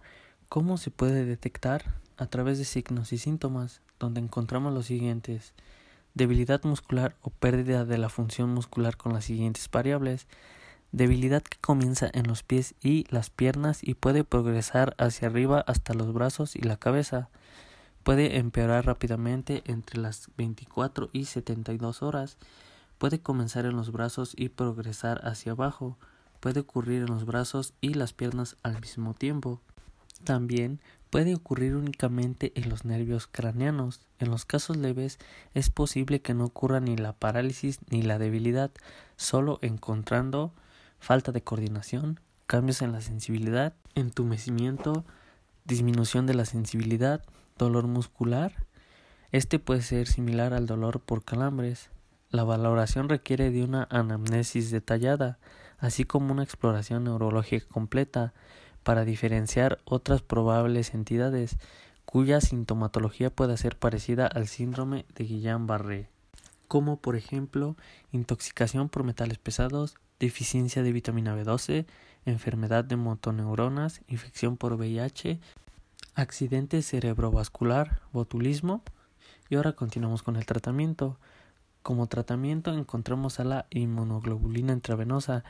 ¿cómo 0.48 0.78
se 0.78 0.92
puede 0.92 1.24
detectar? 1.24 1.96
A 2.16 2.26
través 2.26 2.58
de 2.58 2.64
signos 2.64 3.12
y 3.12 3.18
síntomas, 3.18 3.80
donde 3.98 4.20
encontramos 4.20 4.72
los 4.72 4.86
siguientes 4.86 5.52
debilidad 6.18 6.62
muscular 6.64 7.16
o 7.22 7.30
pérdida 7.30 7.86
de 7.86 7.96
la 7.96 8.10
función 8.10 8.50
muscular 8.50 8.98
con 8.98 9.14
las 9.14 9.24
siguientes 9.24 9.70
variables 9.70 10.26
debilidad 10.92 11.42
que 11.42 11.58
comienza 11.58 12.08
en 12.12 12.26
los 12.26 12.42
pies 12.42 12.74
y 12.82 13.04
las 13.10 13.30
piernas 13.30 13.80
y 13.82 13.94
puede 13.94 14.24
progresar 14.24 14.94
hacia 14.98 15.28
arriba 15.28 15.62
hasta 15.66 15.94
los 15.94 16.12
brazos 16.12 16.56
y 16.56 16.60
la 16.60 16.76
cabeza. 16.76 17.28
Puede 18.02 18.38
empeorar 18.38 18.86
rápidamente 18.86 19.62
entre 19.66 20.00
las 20.00 20.30
24 20.38 21.10
y 21.12 21.26
72 21.26 22.02
horas. 22.02 22.38
Puede 22.96 23.20
comenzar 23.20 23.66
en 23.66 23.76
los 23.76 23.92
brazos 23.92 24.32
y 24.36 24.48
progresar 24.48 25.20
hacia 25.26 25.52
abajo. 25.52 25.98
Puede 26.40 26.60
ocurrir 26.60 27.02
en 27.02 27.08
los 27.08 27.26
brazos 27.26 27.74
y 27.80 27.94
las 27.94 28.12
piernas 28.12 28.56
al 28.62 28.80
mismo 28.80 29.12
tiempo. 29.14 29.60
También 30.24 30.80
puede 31.10 31.34
ocurrir 31.34 31.74
únicamente 31.76 32.52
en 32.54 32.68
los 32.68 32.84
nervios 32.84 33.26
craneanos. 33.26 34.00
En 34.18 34.30
los 34.30 34.44
casos 34.44 34.76
leves 34.76 35.18
es 35.54 35.70
posible 35.70 36.20
que 36.20 36.34
no 36.34 36.44
ocurra 36.44 36.80
ni 36.80 36.96
la 36.96 37.12
parálisis 37.12 37.80
ni 37.90 38.02
la 38.02 38.18
debilidad, 38.18 38.70
solo 39.16 39.58
encontrando 39.62 40.52
falta 40.98 41.32
de 41.32 41.42
coordinación, 41.42 42.20
cambios 42.46 42.82
en 42.82 42.92
la 42.92 43.00
sensibilidad, 43.00 43.74
entumecimiento, 43.94 45.04
disminución 45.64 46.26
de 46.26 46.34
la 46.34 46.44
sensibilidad, 46.44 47.22
dolor 47.56 47.86
muscular. 47.86 48.66
Este 49.32 49.58
puede 49.58 49.82
ser 49.82 50.06
similar 50.06 50.54
al 50.54 50.66
dolor 50.66 51.00
por 51.00 51.24
calambres. 51.24 51.90
La 52.30 52.44
valoración 52.44 53.08
requiere 53.08 53.50
de 53.50 53.64
una 53.64 53.86
anamnesis 53.90 54.70
detallada, 54.70 55.38
así 55.78 56.04
como 56.04 56.32
una 56.32 56.42
exploración 56.42 57.04
neurológica 57.04 57.66
completa 57.68 58.34
para 58.88 59.04
diferenciar 59.04 59.80
otras 59.84 60.22
probables 60.22 60.94
entidades 60.94 61.58
cuya 62.06 62.40
sintomatología 62.40 63.28
pueda 63.28 63.54
ser 63.58 63.78
parecida 63.78 64.26
al 64.26 64.48
síndrome 64.48 65.04
de 65.14 65.26
Guillain-Barré, 65.26 66.08
como 66.68 66.96
por 66.96 67.14
ejemplo 67.14 67.76
intoxicación 68.12 68.88
por 68.88 69.04
metales 69.04 69.36
pesados, 69.36 69.96
deficiencia 70.18 70.82
de 70.82 70.92
vitamina 70.92 71.36
B12, 71.36 71.84
enfermedad 72.24 72.82
de 72.82 72.96
motoneuronas, 72.96 74.00
infección 74.08 74.56
por 74.56 74.72
VIH, 74.72 75.38
accidente 76.14 76.80
cerebrovascular, 76.80 78.00
botulismo. 78.14 78.80
Y 79.50 79.56
ahora 79.56 79.74
continuamos 79.74 80.22
con 80.22 80.36
el 80.36 80.46
tratamiento. 80.46 81.18
Como 81.82 82.06
tratamiento 82.06 82.72
encontramos 82.72 83.38
a 83.38 83.44
la 83.44 83.66
inmunoglobulina 83.68 84.72
intravenosa. 84.72 85.44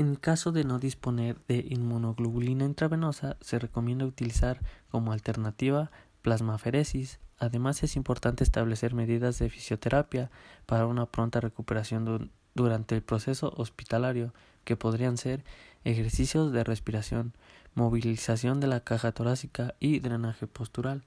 En 0.00 0.14
caso 0.14 0.50
de 0.50 0.64
no 0.64 0.78
disponer 0.78 1.36
de 1.46 1.58
inmunoglobulina 1.68 2.64
intravenosa, 2.64 3.36
se 3.42 3.58
recomienda 3.58 4.06
utilizar 4.06 4.58
como 4.88 5.12
alternativa 5.12 5.90
plasmaferesis. 6.22 7.20
Además 7.38 7.82
es 7.82 7.96
importante 7.96 8.42
establecer 8.42 8.94
medidas 8.94 9.38
de 9.38 9.50
fisioterapia 9.50 10.30
para 10.64 10.86
una 10.86 11.04
pronta 11.04 11.40
recuperación 11.40 12.30
durante 12.54 12.94
el 12.94 13.02
proceso 13.02 13.52
hospitalario, 13.58 14.32
que 14.64 14.74
podrían 14.74 15.18
ser 15.18 15.44
ejercicios 15.84 16.50
de 16.50 16.64
respiración, 16.64 17.34
movilización 17.74 18.58
de 18.58 18.68
la 18.68 18.80
caja 18.80 19.12
torácica 19.12 19.74
y 19.80 20.00
drenaje 20.00 20.46
postural. 20.46 21.02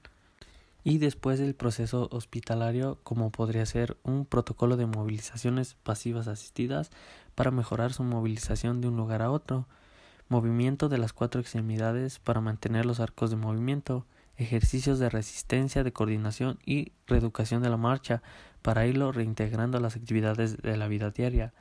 Y 0.84 0.98
después 0.98 1.40
del 1.40 1.56
proceso 1.56 2.10
hospitalario, 2.12 3.00
como 3.04 3.32
podría 3.32 3.66
ser 3.66 3.98
un 4.04 4.26
protocolo 4.26 4.76
de 4.76 4.86
movilizaciones 4.86 5.76
pasivas 5.76 6.28
asistidas 6.28 6.92
para 7.36 7.52
mejorar 7.52 7.94
su 7.94 8.04
movilización 8.04 8.82
de 8.82 8.90
un 8.90 8.98
lugar 8.98 9.22
a 9.22 9.32
otro, 9.32 9.68
movimiento 10.28 10.90
de 10.90 10.98
las 10.98 11.14
cuatro 11.14 11.40
extremidades 11.40 12.20
para 12.20 12.42
mantener 12.42 12.86
los 12.86 13.00
arcos 13.00 13.30
de 13.30 13.38
movimiento, 13.38 14.06
ejercicios 14.36 15.00
de 15.00 15.10
resistencia, 15.10 15.84
de 15.84 15.94
coordinación 15.94 16.60
y 16.66 16.92
reeducación 17.08 17.62
de 17.62 17.70
la 17.70 17.78
marcha 17.78 18.22
para 18.62 18.86
irlo 18.86 19.12
reintegrando 19.12 19.78
a 19.78 19.82
las 19.82 19.96
actividades 19.96 20.58
de 20.62 20.76
la 20.76 20.88
vida 20.88 21.12
diaria. 21.12 21.54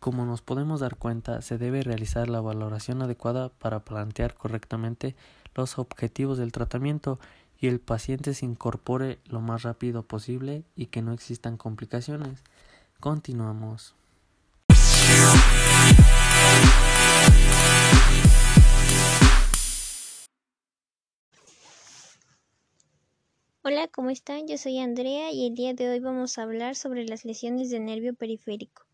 Como 0.00 0.26
nos 0.26 0.42
podemos 0.42 0.80
dar 0.80 0.96
cuenta, 0.96 1.40
se 1.40 1.56
debe 1.56 1.82
realizar 1.82 2.28
la 2.28 2.40
valoración 2.40 3.00
adecuada 3.00 3.48
para 3.48 3.80
plantear 3.80 4.34
correctamente 4.34 5.16
los 5.54 5.78
objetivos 5.78 6.36
del 6.36 6.52
tratamiento 6.52 7.18
y 7.60 7.68
el 7.68 7.80
paciente 7.80 8.34
se 8.34 8.44
incorpore 8.44 9.18
lo 9.26 9.40
más 9.40 9.62
rápido 9.62 10.02
posible 10.02 10.64
y 10.76 10.86
que 10.86 11.02
no 11.02 11.12
existan 11.12 11.56
complicaciones. 11.56 12.42
Continuamos. 13.00 13.94
Hola, 23.68 23.88
¿cómo 23.88 24.10
están? 24.10 24.46
Yo 24.46 24.58
soy 24.58 24.78
Andrea 24.78 25.32
y 25.32 25.44
el 25.48 25.54
día 25.54 25.74
de 25.74 25.88
hoy 25.88 25.98
vamos 25.98 26.38
a 26.38 26.42
hablar 26.42 26.76
sobre 26.76 27.04
las 27.04 27.24
lesiones 27.24 27.68
del 27.68 27.84
nervio 27.84 28.14
periférico. 28.14 28.86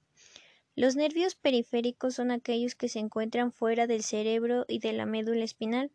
Los 0.75 0.97
nervios 0.97 1.35
periféricos 1.35 2.15
son 2.15 2.31
aquellos 2.31 2.75
que 2.75 2.89
se 2.89 2.99
encuentran 2.99 3.53
fuera 3.53 3.87
del 3.87 4.03
cerebro 4.03 4.65
y 4.67 4.79
de 4.79 4.95
la 4.95 5.05
médula 5.05 5.45
espinal. 5.45 5.91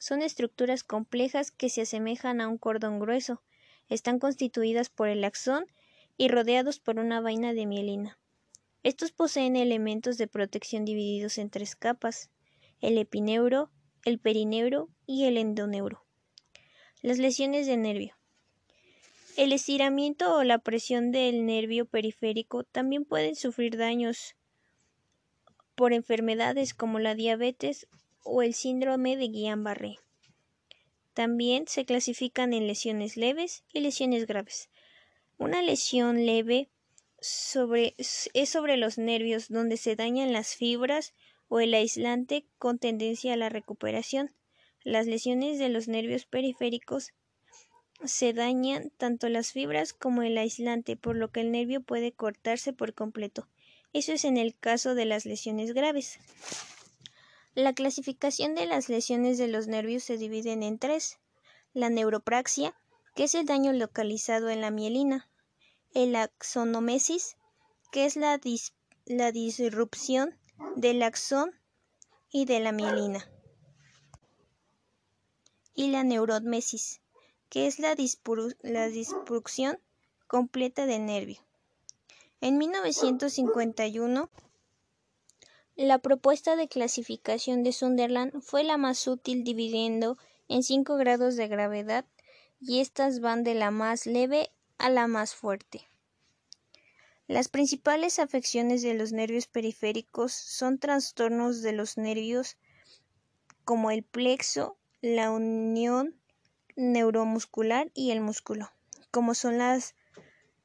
Son 0.00 0.22
estructuras 0.22 0.82
complejas 0.82 1.50
que 1.50 1.68
se 1.68 1.82
asemejan 1.82 2.40
a 2.40 2.48
un 2.48 2.56
cordón 2.56 3.00
grueso. 3.00 3.42
Están 3.90 4.18
constituidas 4.18 4.88
por 4.88 5.08
el 5.08 5.22
axón 5.22 5.66
y 6.16 6.28
rodeados 6.28 6.80
por 6.80 6.98
una 6.98 7.20
vaina 7.20 7.52
de 7.52 7.66
mielina. 7.66 8.18
Estos 8.82 9.12
poseen 9.12 9.56
elementos 9.56 10.16
de 10.16 10.26
protección 10.26 10.86
divididos 10.86 11.36
en 11.36 11.50
tres 11.50 11.76
capas: 11.76 12.30
el 12.80 12.96
epineuro, 12.96 13.70
el 14.06 14.18
perineuro 14.18 14.88
y 15.04 15.26
el 15.26 15.36
endoneuro. 15.36 16.02
Las 17.02 17.18
lesiones 17.18 17.66
de 17.66 17.76
nervio. 17.76 18.16
El 19.36 19.52
estiramiento 19.52 20.34
o 20.34 20.44
la 20.44 20.60
presión 20.60 21.12
del 21.12 21.44
nervio 21.44 21.84
periférico 21.84 22.64
también 22.64 23.04
pueden 23.04 23.36
sufrir 23.36 23.76
daños 23.76 24.34
por 25.74 25.92
enfermedades 25.92 26.72
como 26.72 26.98
la 27.00 27.14
diabetes 27.14 27.86
o 28.24 28.42
el 28.42 28.54
síndrome 28.54 29.16
de 29.16 29.26
Guillain-Barré. 29.26 29.98
También 31.14 31.66
se 31.66 31.84
clasifican 31.84 32.52
en 32.52 32.66
lesiones 32.66 33.16
leves 33.16 33.64
y 33.72 33.80
lesiones 33.80 34.26
graves. 34.26 34.70
Una 35.38 35.62
lesión 35.62 36.26
leve 36.26 36.70
es 37.20 38.48
sobre 38.48 38.76
los 38.76 38.98
nervios 38.98 39.48
donde 39.48 39.76
se 39.76 39.96
dañan 39.96 40.32
las 40.32 40.54
fibras 40.54 41.14
o 41.48 41.60
el 41.60 41.74
aislante 41.74 42.46
con 42.58 42.78
tendencia 42.78 43.34
a 43.34 43.36
la 43.36 43.48
recuperación. 43.48 44.34
Las 44.82 45.06
lesiones 45.06 45.58
de 45.58 45.68
los 45.68 45.88
nervios 45.88 46.24
periféricos 46.24 47.12
se 48.04 48.32
dañan 48.32 48.90
tanto 48.96 49.28
las 49.28 49.52
fibras 49.52 49.92
como 49.92 50.22
el 50.22 50.38
aislante, 50.38 50.96
por 50.96 51.16
lo 51.16 51.30
que 51.30 51.40
el 51.40 51.50
nervio 51.50 51.82
puede 51.82 52.12
cortarse 52.12 52.72
por 52.72 52.94
completo. 52.94 53.48
Eso 53.92 54.12
es 54.12 54.24
en 54.24 54.36
el 54.36 54.56
caso 54.56 54.94
de 54.94 55.04
las 55.04 55.26
lesiones 55.26 55.74
graves. 55.74 56.18
La 57.54 57.72
clasificación 57.72 58.54
de 58.54 58.66
las 58.66 58.88
lesiones 58.88 59.36
de 59.36 59.48
los 59.48 59.66
nervios 59.66 60.04
se 60.04 60.16
dividen 60.16 60.62
en 60.62 60.78
tres. 60.78 61.18
La 61.72 61.90
neuropraxia, 61.90 62.74
que 63.16 63.24
es 63.24 63.34
el 63.34 63.46
daño 63.46 63.72
localizado 63.72 64.50
en 64.50 64.60
la 64.60 64.70
mielina. 64.70 65.28
El 65.92 66.14
axonomesis, 66.14 67.36
que 67.90 68.04
es 68.04 68.14
la, 68.14 68.40
la 69.06 69.32
disrupción 69.32 70.38
del 70.76 71.02
axón 71.02 71.52
y 72.30 72.44
de 72.44 72.60
la 72.60 72.70
mielina. 72.70 73.28
Y 75.74 75.88
la 75.88 76.04
neurotmesis, 76.04 77.00
que 77.48 77.66
es 77.66 77.80
la, 77.80 77.96
la 78.62 78.88
dispersión 78.88 79.80
completa 80.28 80.86
del 80.86 81.06
nervio. 81.06 81.40
En 82.40 82.58
1951, 82.58 84.30
la 85.86 85.98
propuesta 85.98 86.56
de 86.56 86.68
clasificación 86.68 87.62
de 87.62 87.72
Sunderland 87.72 88.42
fue 88.42 88.64
la 88.64 88.76
más 88.76 89.06
útil 89.06 89.44
dividiendo 89.44 90.18
en 90.46 90.62
cinco 90.62 90.96
grados 90.96 91.36
de 91.36 91.48
gravedad 91.48 92.04
y 92.60 92.80
estas 92.80 93.20
van 93.20 93.44
de 93.44 93.54
la 93.54 93.70
más 93.70 94.04
leve 94.04 94.50
a 94.76 94.90
la 94.90 95.06
más 95.06 95.34
fuerte. 95.34 95.88
Las 97.26 97.48
principales 97.48 98.18
afecciones 98.18 98.82
de 98.82 98.92
los 98.92 99.12
nervios 99.12 99.46
periféricos 99.46 100.34
son 100.34 100.78
trastornos 100.78 101.62
de 101.62 101.72
los 101.72 101.96
nervios 101.96 102.58
como 103.64 103.90
el 103.90 104.02
plexo, 104.02 104.76
la 105.00 105.30
unión 105.30 106.14
neuromuscular 106.76 107.90
y 107.94 108.10
el 108.10 108.20
músculo, 108.20 108.70
como 109.10 109.34
son 109.34 109.56
las 109.56 109.94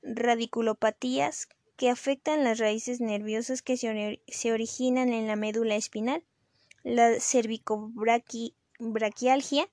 radiculopatías 0.02 1.48
que 1.78 1.90
afectan 1.90 2.44
las 2.44 2.60
raíces 2.60 3.00
nerviosas 3.02 3.62
que 3.62 3.78
se, 3.78 4.52
originan 4.52 5.14
en 5.14 5.28
la 5.28 5.36
médula 5.36 5.76
espinal, 5.76 6.24
la 6.84 7.20
cervicobraquialgia, 7.20 9.70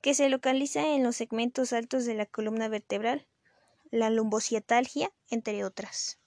que 0.00 0.14
se 0.14 0.28
localiza 0.28 0.94
en 0.94 1.02
los 1.02 1.16
segmentos 1.16 1.72
altos 1.72 2.04
de 2.04 2.14
la 2.14 2.26
columna 2.26 2.68
vertebral, 2.68 3.26
la 3.90 4.10
lumbociatalgia, 4.10 5.10
entre 5.30 5.64
otras. 5.64 6.20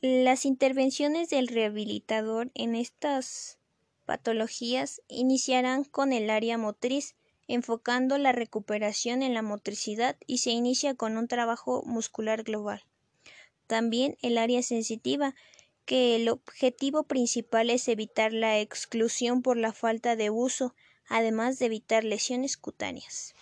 Las 0.00 0.44
intervenciones 0.44 1.28
del 1.30 1.48
rehabilitador 1.48 2.50
en 2.54 2.74
estas 2.74 3.58
patologías 4.04 5.00
iniciarán 5.08 5.84
con 5.84 6.12
el 6.12 6.28
área 6.30 6.58
motriz, 6.58 7.16
enfocando 7.46 8.18
la 8.18 8.32
recuperación 8.32 9.22
en 9.22 9.34
la 9.34 9.42
motricidad 9.42 10.16
y 10.26 10.38
se 10.38 10.50
inicia 10.50 10.94
con 10.94 11.16
un 11.16 11.26
trabajo 11.26 11.82
muscular 11.86 12.42
global. 12.42 12.84
También 13.68 14.16
el 14.22 14.38
área 14.38 14.62
sensitiva, 14.62 15.34
que 15.84 16.16
el 16.16 16.28
objetivo 16.30 17.04
principal 17.04 17.70
es 17.70 17.86
evitar 17.86 18.32
la 18.32 18.58
exclusión 18.58 19.42
por 19.42 19.56
la 19.58 19.72
falta 19.72 20.16
de 20.16 20.30
uso, 20.30 20.74
además 21.06 21.58
de 21.58 21.66
evitar 21.66 22.02
lesiones 22.02 22.56
cutáneas. 22.56 23.34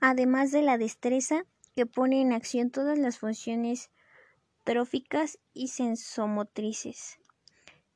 Además 0.00 0.52
de 0.52 0.62
la 0.62 0.78
destreza, 0.78 1.44
que 1.74 1.84
pone 1.84 2.20
en 2.20 2.32
acción 2.32 2.70
todas 2.70 2.98
las 2.98 3.18
funciones 3.18 3.90
tróficas 4.62 5.38
y 5.52 5.68
sensomotrices. 5.68 7.18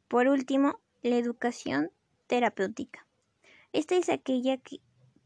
Por 0.08 0.26
último, 0.26 0.80
la 1.02 1.16
educación 1.16 1.92
terapéutica. 2.26 3.06
Esta 3.72 3.94
es 3.94 4.08
aquella 4.08 4.56
que, 4.56 4.80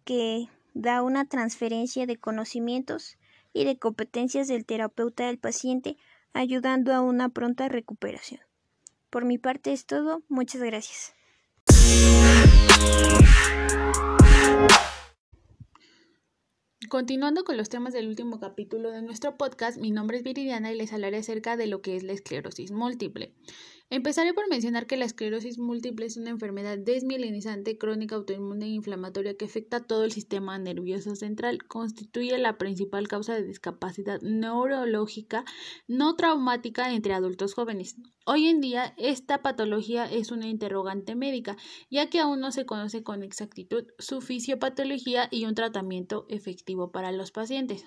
que 0.04 0.48
da 0.74 1.02
una 1.02 1.24
transferencia 1.26 2.04
de 2.04 2.18
conocimientos 2.18 3.16
y 3.52 3.64
de 3.64 3.78
competencias 3.78 4.48
del 4.48 4.64
terapeuta 4.64 5.26
del 5.26 5.38
paciente, 5.38 5.96
ayudando 6.32 6.92
a 6.94 7.00
una 7.00 7.28
pronta 7.28 7.68
recuperación. 7.68 8.40
Por 9.10 9.24
mi 9.24 9.38
parte 9.38 9.72
es 9.72 9.86
todo. 9.86 10.22
Muchas 10.28 10.62
gracias. 10.62 11.14
Continuando 16.88 17.44
con 17.44 17.56
los 17.56 17.68
temas 17.68 17.92
del 17.92 18.08
último 18.08 18.40
capítulo 18.40 18.90
de 18.90 19.00
nuestro 19.00 19.36
podcast, 19.36 19.78
mi 19.78 19.92
nombre 19.92 20.16
es 20.16 20.24
Viridiana 20.24 20.72
y 20.72 20.76
les 20.76 20.92
hablaré 20.92 21.18
acerca 21.18 21.56
de 21.56 21.68
lo 21.68 21.82
que 21.82 21.94
es 21.94 22.02
la 22.02 22.12
esclerosis 22.12 22.72
múltiple. 22.72 23.32
Empezaré 23.92 24.32
por 24.32 24.48
mencionar 24.48 24.86
que 24.86 24.96
la 24.96 25.04
esclerosis 25.04 25.58
múltiple 25.58 26.06
es 26.06 26.16
una 26.16 26.30
enfermedad 26.30 26.78
desmielinizante, 26.78 27.76
crónica, 27.76 28.14
autoinmune 28.14 28.66
e 28.66 28.68
inflamatoria 28.68 29.36
que 29.36 29.46
afecta 29.46 29.78
a 29.78 29.84
todo 29.84 30.04
el 30.04 30.12
sistema 30.12 30.56
nervioso 30.58 31.16
central. 31.16 31.64
Constituye 31.66 32.38
la 32.38 32.56
principal 32.56 33.08
causa 33.08 33.34
de 33.34 33.42
discapacidad 33.42 34.20
neurológica 34.22 35.44
no 35.88 36.14
traumática 36.14 36.94
entre 36.94 37.14
adultos 37.14 37.54
jóvenes. 37.54 37.96
Hoy 38.26 38.46
en 38.46 38.60
día, 38.60 38.94
esta 38.96 39.42
patología 39.42 40.04
es 40.04 40.30
una 40.30 40.46
interrogante 40.46 41.16
médica, 41.16 41.56
ya 41.90 42.08
que 42.08 42.20
aún 42.20 42.38
no 42.38 42.52
se 42.52 42.66
conoce 42.66 43.02
con 43.02 43.24
exactitud 43.24 43.86
su 43.98 44.20
fisiopatología 44.20 45.26
y 45.32 45.46
un 45.46 45.56
tratamiento 45.56 46.26
efectivo 46.28 46.92
para 46.92 47.10
los 47.10 47.32
pacientes. 47.32 47.84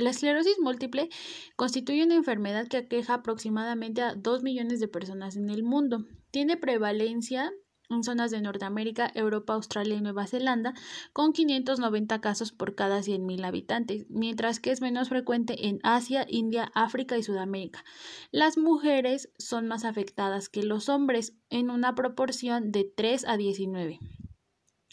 La 0.00 0.10
esclerosis 0.10 0.58
múltiple 0.58 1.10
constituye 1.56 2.02
una 2.04 2.14
enfermedad 2.14 2.68
que 2.68 2.78
aqueja 2.78 3.14
aproximadamente 3.14 4.00
a 4.00 4.14
2 4.14 4.42
millones 4.42 4.80
de 4.80 4.88
personas 4.88 5.36
en 5.36 5.50
el 5.50 5.62
mundo. 5.62 6.06
Tiene 6.30 6.56
prevalencia 6.56 7.52
en 7.90 8.02
zonas 8.02 8.30
de 8.30 8.40
Norteamérica, 8.40 9.10
Europa, 9.14 9.52
Australia 9.52 9.96
y 9.96 10.00
Nueva 10.00 10.26
Zelanda, 10.26 10.72
con 11.12 11.34
590 11.34 12.20
casos 12.22 12.50
por 12.50 12.74
cada 12.74 13.00
100.000 13.00 13.44
habitantes, 13.44 14.06
mientras 14.08 14.58
que 14.58 14.70
es 14.70 14.80
menos 14.80 15.10
frecuente 15.10 15.68
en 15.68 15.80
Asia, 15.82 16.24
India, 16.28 16.72
África 16.74 17.18
y 17.18 17.22
Sudamérica. 17.22 17.84
Las 18.30 18.56
mujeres 18.56 19.30
son 19.38 19.66
más 19.68 19.84
afectadas 19.84 20.48
que 20.48 20.62
los 20.62 20.88
hombres, 20.88 21.34
en 21.50 21.68
una 21.68 21.94
proporción 21.94 22.72
de 22.72 22.84
3 22.84 23.26
a 23.26 23.36
19. 23.36 23.98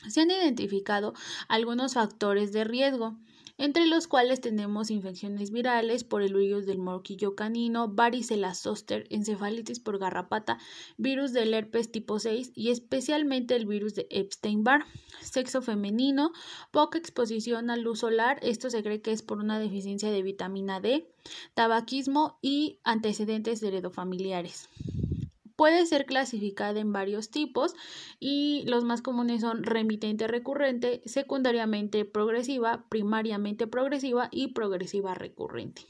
Se 0.09 0.21
han 0.21 0.31
identificado 0.31 1.13
algunos 1.47 1.93
factores 1.93 2.51
de 2.51 2.63
riesgo 2.63 3.17
entre 3.57 3.85
los 3.87 4.07
cuales 4.07 4.41
tenemos 4.41 4.91
infecciones 4.91 5.51
virales 5.51 6.03
por 6.03 6.21
el 6.21 6.33
virus 6.33 6.65
del 6.65 6.77
morquillo 6.77 7.35
canino, 7.35 7.87
varicela 7.87 8.53
zoster, 8.53 9.07
encefalitis 9.09 9.79
por 9.79 9.97
garrapata, 9.97 10.59
virus 10.97 11.33
del 11.33 11.53
herpes 11.53 11.91
tipo 11.91 12.19
6 12.19 12.51
y 12.55 12.69
especialmente 12.69 13.55
el 13.55 13.65
virus 13.65 13.95
de 13.95 14.07
Epstein-Barr, 14.09 14.85
sexo 15.21 15.61
femenino, 15.61 16.31
poca 16.71 16.97
exposición 16.97 17.69
a 17.69 17.77
luz 17.77 17.99
solar, 17.99 18.39
esto 18.41 18.69
se 18.69 18.83
cree 18.83 19.01
que 19.01 19.11
es 19.11 19.23
por 19.23 19.39
una 19.39 19.59
deficiencia 19.59 20.11
de 20.11 20.21
vitamina 20.21 20.79
D, 20.79 21.09
tabaquismo 21.53 22.37
y 22.41 22.79
antecedentes 22.83 23.63
heredofamiliares. 23.63 24.69
Puede 25.57 25.87
ser 25.87 26.05
clasificada 26.05 26.79
en 26.79 26.93
varios 26.93 27.31
tipos 27.31 27.73
y 28.19 28.63
los 28.67 28.83
más 28.83 29.01
comunes 29.01 29.41
son 29.41 29.63
remitente 29.63 30.27
recurrente, 30.27 31.01
secundariamente 31.05 32.05
progresiva, 32.05 32.85
primariamente 32.89 33.65
progresiva 33.65 34.29
y 34.31 34.53
progresiva 34.53 35.15
recurrente. 35.15 35.81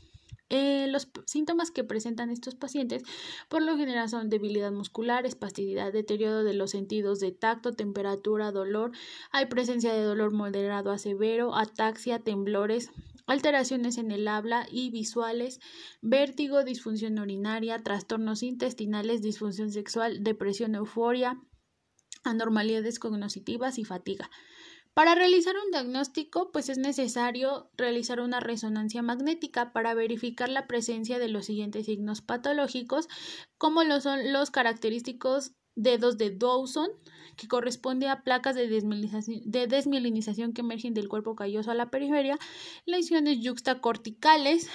Eh, 0.49 0.87
los 0.87 1.09
síntomas 1.25 1.71
que 1.71 1.83
presentan 1.83 2.29
estos 2.29 2.55
pacientes 2.55 3.03
por 3.49 3.61
lo 3.61 3.75
general 3.75 4.07
son 4.07 4.29
debilidad 4.29 4.71
muscular, 4.71 5.25
espasticidad, 5.25 5.91
deterioro 5.91 6.45
de 6.45 6.53
los 6.53 6.71
sentidos 6.71 7.19
de 7.19 7.33
tacto, 7.33 7.73
temperatura, 7.73 8.53
dolor, 8.53 8.91
hay 9.31 9.47
presencia 9.47 9.91
de 9.91 10.01
dolor 10.01 10.31
moderado 10.31 10.91
a 10.91 10.97
severo, 10.97 11.53
ataxia, 11.53 12.19
temblores, 12.19 12.89
alteraciones 13.27 13.97
en 13.97 14.11
el 14.11 14.27
habla 14.27 14.65
y 14.71 14.89
visuales, 14.89 15.59
vértigo, 16.01 16.63
disfunción 16.63 17.19
urinaria, 17.19 17.77
trastornos 17.83 18.41
intestinales, 18.41 19.21
disfunción 19.21 19.71
sexual, 19.71 20.23
depresión, 20.23 20.73
euforia, 20.75 21.39
anormalidades 22.23 22.99
cognitivas 22.99 23.77
y 23.77 23.85
fatiga. 23.85 24.29
Para 24.93 25.13
realizar 25.13 25.55
un 25.63 25.69
diagnóstico, 25.69 26.51
pues 26.51 26.69
es 26.69 26.79
necesario 26.79 27.69
realizar 27.77 28.19
una 28.19 28.39
resonancia 28.39 29.03
magnética 29.03 29.71
para 29.71 29.93
verificar 29.93 30.49
la 30.49 30.65
presencia 30.65 31.19
de 31.19 31.27
los 31.27 31.45
siguientes 31.45 31.85
signos 31.85 32.21
patológicos, 32.21 33.07
como 33.59 33.83
lo 33.83 34.01
son 34.01 34.33
los 34.33 34.49
característicos 34.49 35.51
dedos 35.77 36.17
de 36.17 36.31
Dawson, 36.31 36.89
que 37.37 37.47
corresponde 37.47 38.09
a 38.09 38.23
placas 38.23 38.55
de 38.55 38.67
desmielinización, 38.67 39.41
de 39.45 39.67
desmielinización 39.67 40.51
que 40.51 40.61
emergen 40.61 40.93
del 40.93 41.07
cuerpo 41.07 41.35
calloso 41.35 41.71
a 41.71 41.75
la 41.75 41.89
periferia, 41.89 42.37
lesiones 42.85 43.39
yuxtacorticales, 43.39 44.69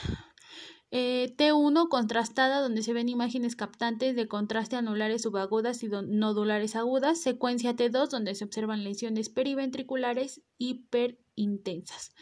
Eh, 0.95 1.35
T1 1.39 1.89
contrastada, 1.89 2.61
donde 2.61 2.83
se 2.83 2.93
ven 2.93 3.09
imágenes 3.09 3.57
captantes 3.57 4.15
de 4.15 4.29
contraste 4.29 4.77
anulares 4.77 5.23
subagudas 5.23 5.83
y 5.83 5.89
nodulares 5.89 6.77
agudas. 6.77 7.19
Secuencia 7.19 7.75
T2, 7.75 8.11
donde 8.11 8.35
se 8.35 8.45
observan 8.45 8.85
lesiones 8.85 9.31
periventriculares 9.31 10.43
hiperintensas. 10.59 12.13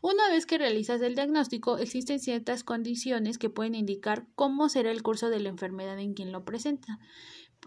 Una 0.00 0.28
vez 0.28 0.46
que 0.46 0.58
realizas 0.58 1.02
el 1.02 1.16
diagnóstico, 1.16 1.78
existen 1.78 2.20
ciertas 2.20 2.62
condiciones 2.62 3.36
que 3.36 3.50
pueden 3.50 3.74
indicar 3.74 4.28
cómo 4.36 4.68
será 4.68 4.92
el 4.92 5.02
curso 5.02 5.28
de 5.28 5.40
la 5.40 5.48
enfermedad 5.48 5.98
en 5.98 6.14
quien 6.14 6.30
lo 6.30 6.44
presenta. 6.44 7.00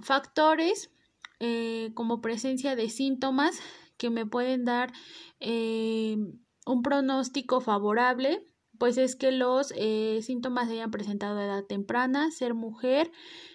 Factores 0.01 0.91
eh, 1.39 1.91
como 1.93 2.21
presencia 2.21 2.75
de 2.75 2.89
síntomas 2.89 3.59
que 3.97 4.09
me 4.09 4.25
pueden 4.25 4.65
dar 4.65 4.91
eh, 5.39 6.17
un 6.65 6.81
pronóstico 6.81 7.61
favorable 7.61 8.43
pues 8.83 8.97
es 8.97 9.15
que 9.15 9.31
los 9.31 9.73
eh, 9.77 10.19
síntomas 10.23 10.67
se 10.67 10.73
hayan 10.73 10.91
presentado 10.91 11.39
a 11.39 11.45
edad 11.45 11.63
temprana, 11.63 12.31
ser 12.31 12.53
mujer, 12.53 13.11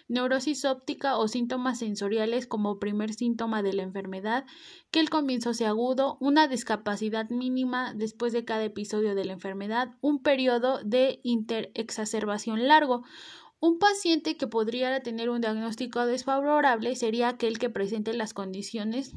neurosis 0.07 0.65
óptica 0.65 1.17
o 1.17 1.27
síntomas 1.27 1.79
sensoriales 1.79 2.47
como 2.47 2.79
primer 2.79 3.13
síntoma 3.13 3.61
de 3.61 3.73
la 3.73 3.83
enfermedad, 3.83 4.45
que 4.91 4.99
el 4.99 5.09
comienzo 5.09 5.53
sea 5.53 5.69
agudo, 5.69 6.17
una 6.19 6.47
discapacidad 6.47 7.29
mínima 7.29 7.93
después 7.93 8.33
de 8.33 8.45
cada 8.45 8.63
episodio 8.63 9.13
de 9.13 9.25
la 9.25 9.33
enfermedad, 9.33 9.89
un 10.01 10.21
periodo 10.21 10.79
de 10.83 11.19
interexacerbación 11.23 12.67
largo. 12.67 13.03
Un 13.59 13.77
paciente 13.77 14.37
que 14.37 14.47
podría 14.47 15.01
tener 15.01 15.29
un 15.29 15.41
diagnóstico 15.41 16.05
desfavorable 16.05 16.95
sería 16.95 17.29
aquel 17.29 17.59
que 17.59 17.69
presente 17.69 18.13
las 18.13 18.33
condiciones 18.33 19.13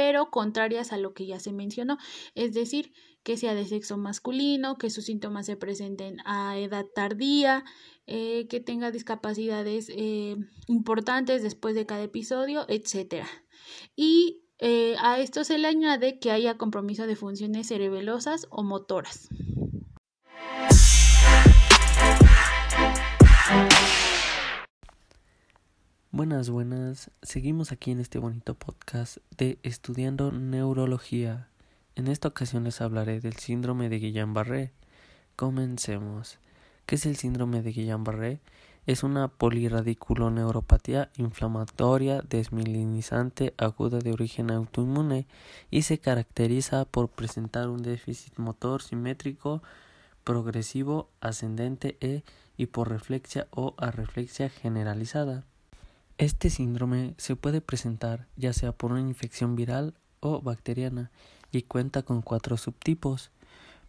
pero 0.00 0.30
contrarias 0.30 0.94
a 0.94 0.96
lo 0.96 1.12
que 1.12 1.26
ya 1.26 1.38
se 1.40 1.52
mencionó, 1.52 1.98
es 2.34 2.54
decir, 2.54 2.92
que 3.22 3.36
sea 3.36 3.54
de 3.54 3.66
sexo 3.66 3.98
masculino, 3.98 4.78
que 4.78 4.88
sus 4.88 5.04
síntomas 5.04 5.44
se 5.44 5.56
presenten 5.56 6.18
a 6.24 6.58
edad 6.58 6.86
tardía, 6.94 7.64
eh, 8.06 8.46
que 8.48 8.60
tenga 8.60 8.90
discapacidades 8.90 9.90
eh, 9.90 10.36
importantes 10.68 11.42
después 11.42 11.74
de 11.74 11.84
cada 11.84 12.02
episodio, 12.02 12.64
etc. 12.68 13.26
Y 13.94 14.42
eh, 14.58 14.96
a 15.00 15.20
esto 15.20 15.44
se 15.44 15.58
le 15.58 15.68
añade 15.68 16.18
que 16.18 16.30
haya 16.30 16.56
compromiso 16.56 17.06
de 17.06 17.16
funciones 17.16 17.68
cerebelosas 17.68 18.46
o 18.48 18.62
motoras. 18.62 19.28
Buenas, 26.12 26.50
buenas. 26.50 27.12
Seguimos 27.22 27.70
aquí 27.70 27.92
en 27.92 28.00
este 28.00 28.18
bonito 28.18 28.54
podcast 28.54 29.18
de 29.38 29.60
Estudiando 29.62 30.32
Neurología. 30.32 31.46
En 31.94 32.08
esta 32.08 32.26
ocasión 32.26 32.64
les 32.64 32.80
hablaré 32.80 33.20
del 33.20 33.36
síndrome 33.36 33.88
de 33.88 34.00
Guillain-Barré. 34.00 34.72
Comencemos. 35.36 36.40
¿Qué 36.84 36.96
es 36.96 37.06
el 37.06 37.14
síndrome 37.14 37.62
de 37.62 37.72
Guillain-Barré? 37.72 38.40
Es 38.86 39.04
una 39.04 39.28
poliradiculoneuropatía 39.28 41.12
inflamatoria 41.16 42.22
desmielinizante 42.28 43.54
aguda 43.56 44.00
de 44.00 44.12
origen 44.12 44.50
autoinmune 44.50 45.28
y 45.70 45.82
se 45.82 46.00
caracteriza 46.00 46.86
por 46.86 47.08
presentar 47.08 47.68
un 47.68 47.82
déficit 47.82 48.36
motor 48.36 48.82
simétrico 48.82 49.62
progresivo 50.24 51.08
ascendente 51.20 51.98
e 52.00 52.24
hiporreflexia 52.56 53.46
o 53.52 53.76
arreflexia 53.78 54.48
generalizada. 54.48 55.44
Este 56.20 56.50
síndrome 56.50 57.14
se 57.16 57.34
puede 57.34 57.62
presentar 57.62 58.26
ya 58.36 58.52
sea 58.52 58.72
por 58.72 58.92
una 58.92 59.00
infección 59.00 59.56
viral 59.56 59.94
o 60.20 60.42
bacteriana 60.42 61.10
y 61.50 61.62
cuenta 61.62 62.02
con 62.02 62.20
cuatro 62.20 62.58
subtipos. 62.58 63.30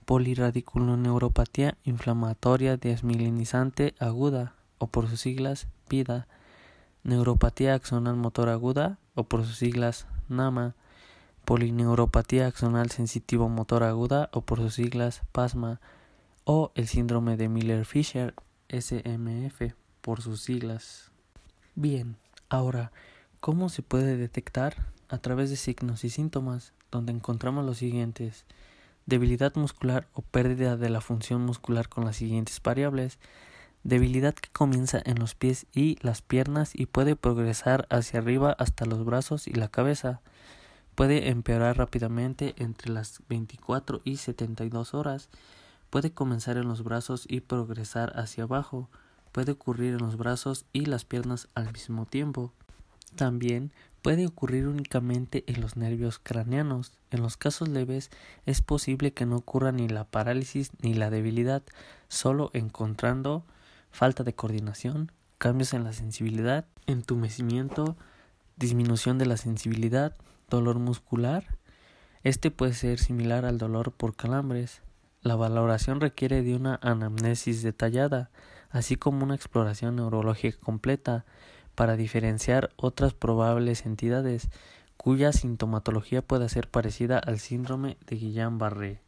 Poliradiculoneuropatía 0.06 1.78
inflamatoria 1.84 2.78
desmielinizante 2.78 3.96
aguda 4.00 4.56
o 4.78 4.88
por 4.88 5.10
sus 5.10 5.20
siglas 5.20 5.68
PIDA, 5.90 6.30
neuropatía 7.04 7.74
axonal 7.74 8.16
motor 8.16 8.48
aguda 8.48 8.98
o 9.14 9.26
por 9.26 9.44
sus 9.44 9.58
siglas 9.58 10.08
NAMA, 10.30 10.76
polineuropatía 11.44 12.48
axonal 12.48 12.92
sensitivo 12.92 13.50
motor 13.50 13.84
aguda 13.84 14.30
o 14.32 14.40
por 14.40 14.60
sus 14.60 14.76
siglas 14.76 15.22
PASMA 15.34 15.82
o 16.46 16.72
el 16.76 16.88
síndrome 16.88 17.36
de 17.36 17.50
Miller-Fisher 17.50 18.36
SMF 18.70 19.74
por 20.00 20.22
sus 20.22 20.40
siglas. 20.42 21.12
Bien, 21.76 22.18
ahora, 22.52 22.92
¿cómo 23.40 23.70
se 23.70 23.82
puede 23.82 24.18
detectar? 24.18 24.76
A 25.08 25.18
través 25.18 25.50
de 25.50 25.56
signos 25.56 26.04
y 26.04 26.10
síntomas, 26.10 26.74
donde 26.92 27.14
encontramos 27.14 27.66
los 27.66 27.78
siguientes. 27.78 28.46
Debilidad 29.06 29.56
muscular 29.56 30.08
o 30.14 30.22
pérdida 30.22 30.76
de 30.76 30.90
la 30.90 31.00
función 31.00 31.42
muscular 31.42 31.88
con 31.88 32.04
las 32.04 32.18
siguientes 32.18 32.62
variables. 32.62 33.20
Debilidad 33.84 34.34
que 34.34 34.50
comienza 34.52 35.02
en 35.04 35.18
los 35.18 35.34
pies 35.34 35.66
y 35.74 35.98
las 36.02 36.22
piernas 36.22 36.72
y 36.74 36.88
puede 36.88 37.16
progresar 37.16 37.88
hacia 37.90 38.20
arriba 38.20 38.54
hasta 38.60 38.86
los 38.86 39.06
brazos 39.06 39.48
y 39.48 39.54
la 39.54 39.70
cabeza. 39.70 40.20
Puede 40.94 41.30
empeorar 41.30 41.78
rápidamente 41.78 42.54
entre 42.58 42.92
las 42.92 43.22
24 43.30 44.02
y 44.04 44.18
72 44.18 44.94
horas. 44.94 45.30
Puede 45.90 46.12
comenzar 46.12 46.58
en 46.58 46.68
los 46.68 46.84
brazos 46.84 47.26
y 47.30 47.40
progresar 47.40 48.12
hacia 48.20 48.44
abajo 48.44 48.90
puede 49.32 49.54
ocurrir 49.54 49.94
en 49.94 50.00
los 50.00 50.18
brazos 50.18 50.66
y 50.74 50.86
las 50.86 51.06
piernas 51.06 51.48
al 51.56 51.72
mismo 51.72 52.06
tiempo. 52.06 52.52
También 53.16 53.72
puede 54.02 54.26
ocurrir 54.26 54.68
únicamente 54.68 55.44
en 55.48 55.62
los 55.62 55.78
nervios 55.78 56.20
craneanos. 56.20 56.94
En 57.12 57.22
los 57.22 57.38
casos 57.38 57.68
leves 57.68 58.10
es 58.46 58.62
posible 58.62 59.14
que 59.14 59.26
no 59.26 59.38
ocurra 59.38 59.72
ni 59.72 59.88
la 59.88 60.06
parálisis 60.06 60.72
ni 60.82 60.94
la 60.94 61.10
debilidad, 61.10 61.64
solo 62.08 62.50
encontrando 62.54 63.44
falta 63.92 64.24
de 64.24 64.34
coordinación, 64.34 65.12
cambios 65.38 65.74
en 65.74 65.84
la 65.84 65.94
sensibilidad, 65.94 66.66
entumecimiento, 66.88 67.96
disminución 68.58 69.18
de 69.18 69.26
la 69.26 69.38
sensibilidad, 69.38 70.16
dolor 70.50 70.80
muscular. 70.80 71.58
Este 72.24 72.52
puede 72.52 72.74
ser 72.74 73.00
similar 73.00 73.46
al 73.46 73.58
dolor 73.58 73.92
por 73.92 74.16
calambres. 74.16 74.82
La 75.22 75.36
valoración 75.36 76.00
requiere 76.00 76.42
de 76.42 76.56
una 76.56 76.80
anamnesis 76.82 77.62
detallada, 77.62 78.32
así 78.72 78.96
como 78.96 79.24
una 79.24 79.36
exploración 79.36 79.96
neurológica 79.96 80.58
completa 80.60 81.26
para 81.76 81.96
diferenciar 81.96 82.72
otras 82.76 83.14
probables 83.14 83.86
entidades 83.86 84.50
cuya 84.98 85.34
sintomatología 85.34 86.22
pueda 86.22 86.48
ser 86.48 86.70
parecida 86.70 87.18
al 87.18 87.40
síndrome 87.40 87.98
de 88.06 88.18
Guillain-Barré, 88.18 89.00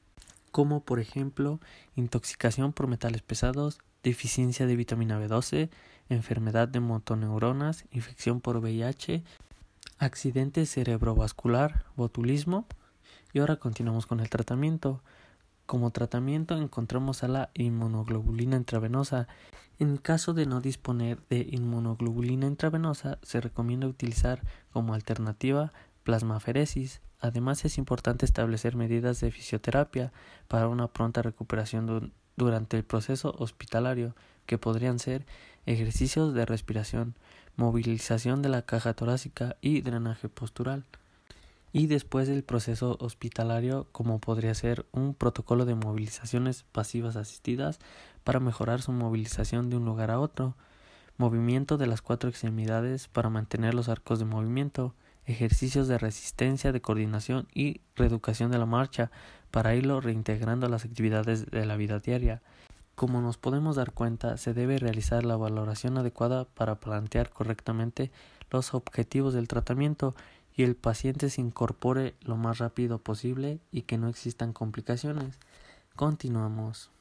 como 0.52 0.84
por 0.84 0.99
ejemplo 0.99 1.60
intoxicación 1.95 2.73
por 2.73 2.88
metales 2.88 3.21
pesados, 3.21 3.80
deficiencia 4.02 4.65
de 4.65 4.76
vitamina 4.76 5.19
B12, 5.19 5.69
enfermedad 6.10 6.67
de 6.67 6.80
motoneuronas, 6.80 7.86
infección 7.91 8.41
por 8.41 8.58
VIH, 8.58 9.23
accidente 9.99 10.65
cerebrovascular, 10.65 11.86
botulismo. 11.95 12.65
Y 13.32 13.39
ahora 13.39 13.56
continuamos 13.56 14.06
con 14.06 14.19
el 14.19 14.30
tratamiento. 14.30 15.02
Como 15.65 15.91
tratamiento 15.91 16.58
encontramos 16.58 17.23
a 17.23 17.30
la 17.30 17.49
inmunoglobulina 17.54 18.58
intravenosa. 18.58 19.28
En 19.80 19.97
caso 19.97 20.34
de 20.34 20.45
no 20.45 20.62
disponer 20.62 21.19
de 21.30 21.47
inmunoglobulina 21.52 22.47
intravenosa, 22.47 23.17
se 23.23 23.39
recomienda 23.39 23.88
utilizar 23.88 24.41
como 24.71 24.93
alternativa 24.93 25.71
plasmaferesis. 26.04 27.02
Además 27.19 27.63
es 27.63 27.78
importante 27.78 28.26
establecer 28.26 28.76
medidas 28.76 29.21
de 29.21 29.32
fisioterapia 29.32 30.12
para 30.49 30.67
una 30.67 30.89
pronta 30.89 31.21
recuperación 31.21 32.12
durante 32.36 32.78
el 32.78 32.84
proceso 32.84 33.34
hospitalario, 33.39 34.15
que 34.45 34.58
podrían 34.58 34.99
ser 34.99 35.26
ejercicios 35.65 36.34
de 36.34 36.45
respiración, 36.45 37.15
movilización 37.56 38.41
de 38.41 38.49
la 38.49 38.63
caja 38.63 38.93
torácica 38.93 39.56
y 39.62 39.80
drenaje 39.80 40.28
postural 40.28 40.84
y 41.73 41.88
después 41.88 42.27
del 42.27 42.43
proceso 42.43 42.97
hospitalario 43.01 43.88
como 43.91 44.19
podría 44.19 44.53
ser 44.53 44.86
un 44.91 45.15
protocolo 45.15 45.65
de 45.65 45.73
movilizaciones 45.73 46.63
pasivas 46.71 47.15
asistidas 47.15 47.79
para 48.23 48.39
mejorar 48.39 48.81
su 48.81 48.91
movilización 48.91 49.71
de 49.71 49.77
un 49.77 49.86
lugar 49.86 50.12
a 50.12 50.19
otro, 50.19 50.55
movimiento 51.17 51.77
de 51.77 51.88
las 51.88 52.03
cuatro 52.03 52.29
extremidades 52.29 53.07
para 53.07 53.29
mantener 53.29 53.73
los 53.73 53.89
arcos 53.89 54.19
de 54.19 54.25
movimiento, 54.25 54.93
ejercicios 55.25 55.88
de 55.88 55.97
resistencia, 55.97 56.71
de 56.71 56.81
coordinación 56.81 57.47
y 57.53 57.81
reeducación 57.95 58.51
de 58.51 58.59
la 58.59 58.67
marcha 58.67 59.09
para 59.49 59.75
irlo 59.75 59.99
reintegrando 59.99 60.67
a 60.67 60.69
las 60.69 60.86
actividades 60.86 61.49
de 61.49 61.65
la 61.65 61.75
vida 61.75 61.99
diaria. 61.99 62.43
Como 62.93 63.19
nos 63.21 63.38
podemos 63.38 63.75
dar 63.77 63.93
cuenta, 63.93 64.38
se 64.38 64.53
debe 64.53 64.77
realizar 64.77 65.23
la 65.23 65.38
valoración 65.38 65.97
adecuada 65.97 66.45
para 66.45 66.75
plantear 66.75 67.31
correctamente 67.31 68.12
los 68.51 68.75
objetivos 68.75 69.33
del 69.33 69.47
tratamiento 69.47 70.13
y 70.55 70.63
el 70.63 70.75
paciente 70.75 71.29
se 71.29 71.41
incorpore 71.41 72.15
lo 72.21 72.37
más 72.37 72.59
rápido 72.59 72.99
posible 72.99 73.59
y 73.71 73.83
que 73.83 73.97
no 73.97 74.07
existan 74.07 74.53
complicaciones. 74.53 75.37
Continuamos. 75.95 76.92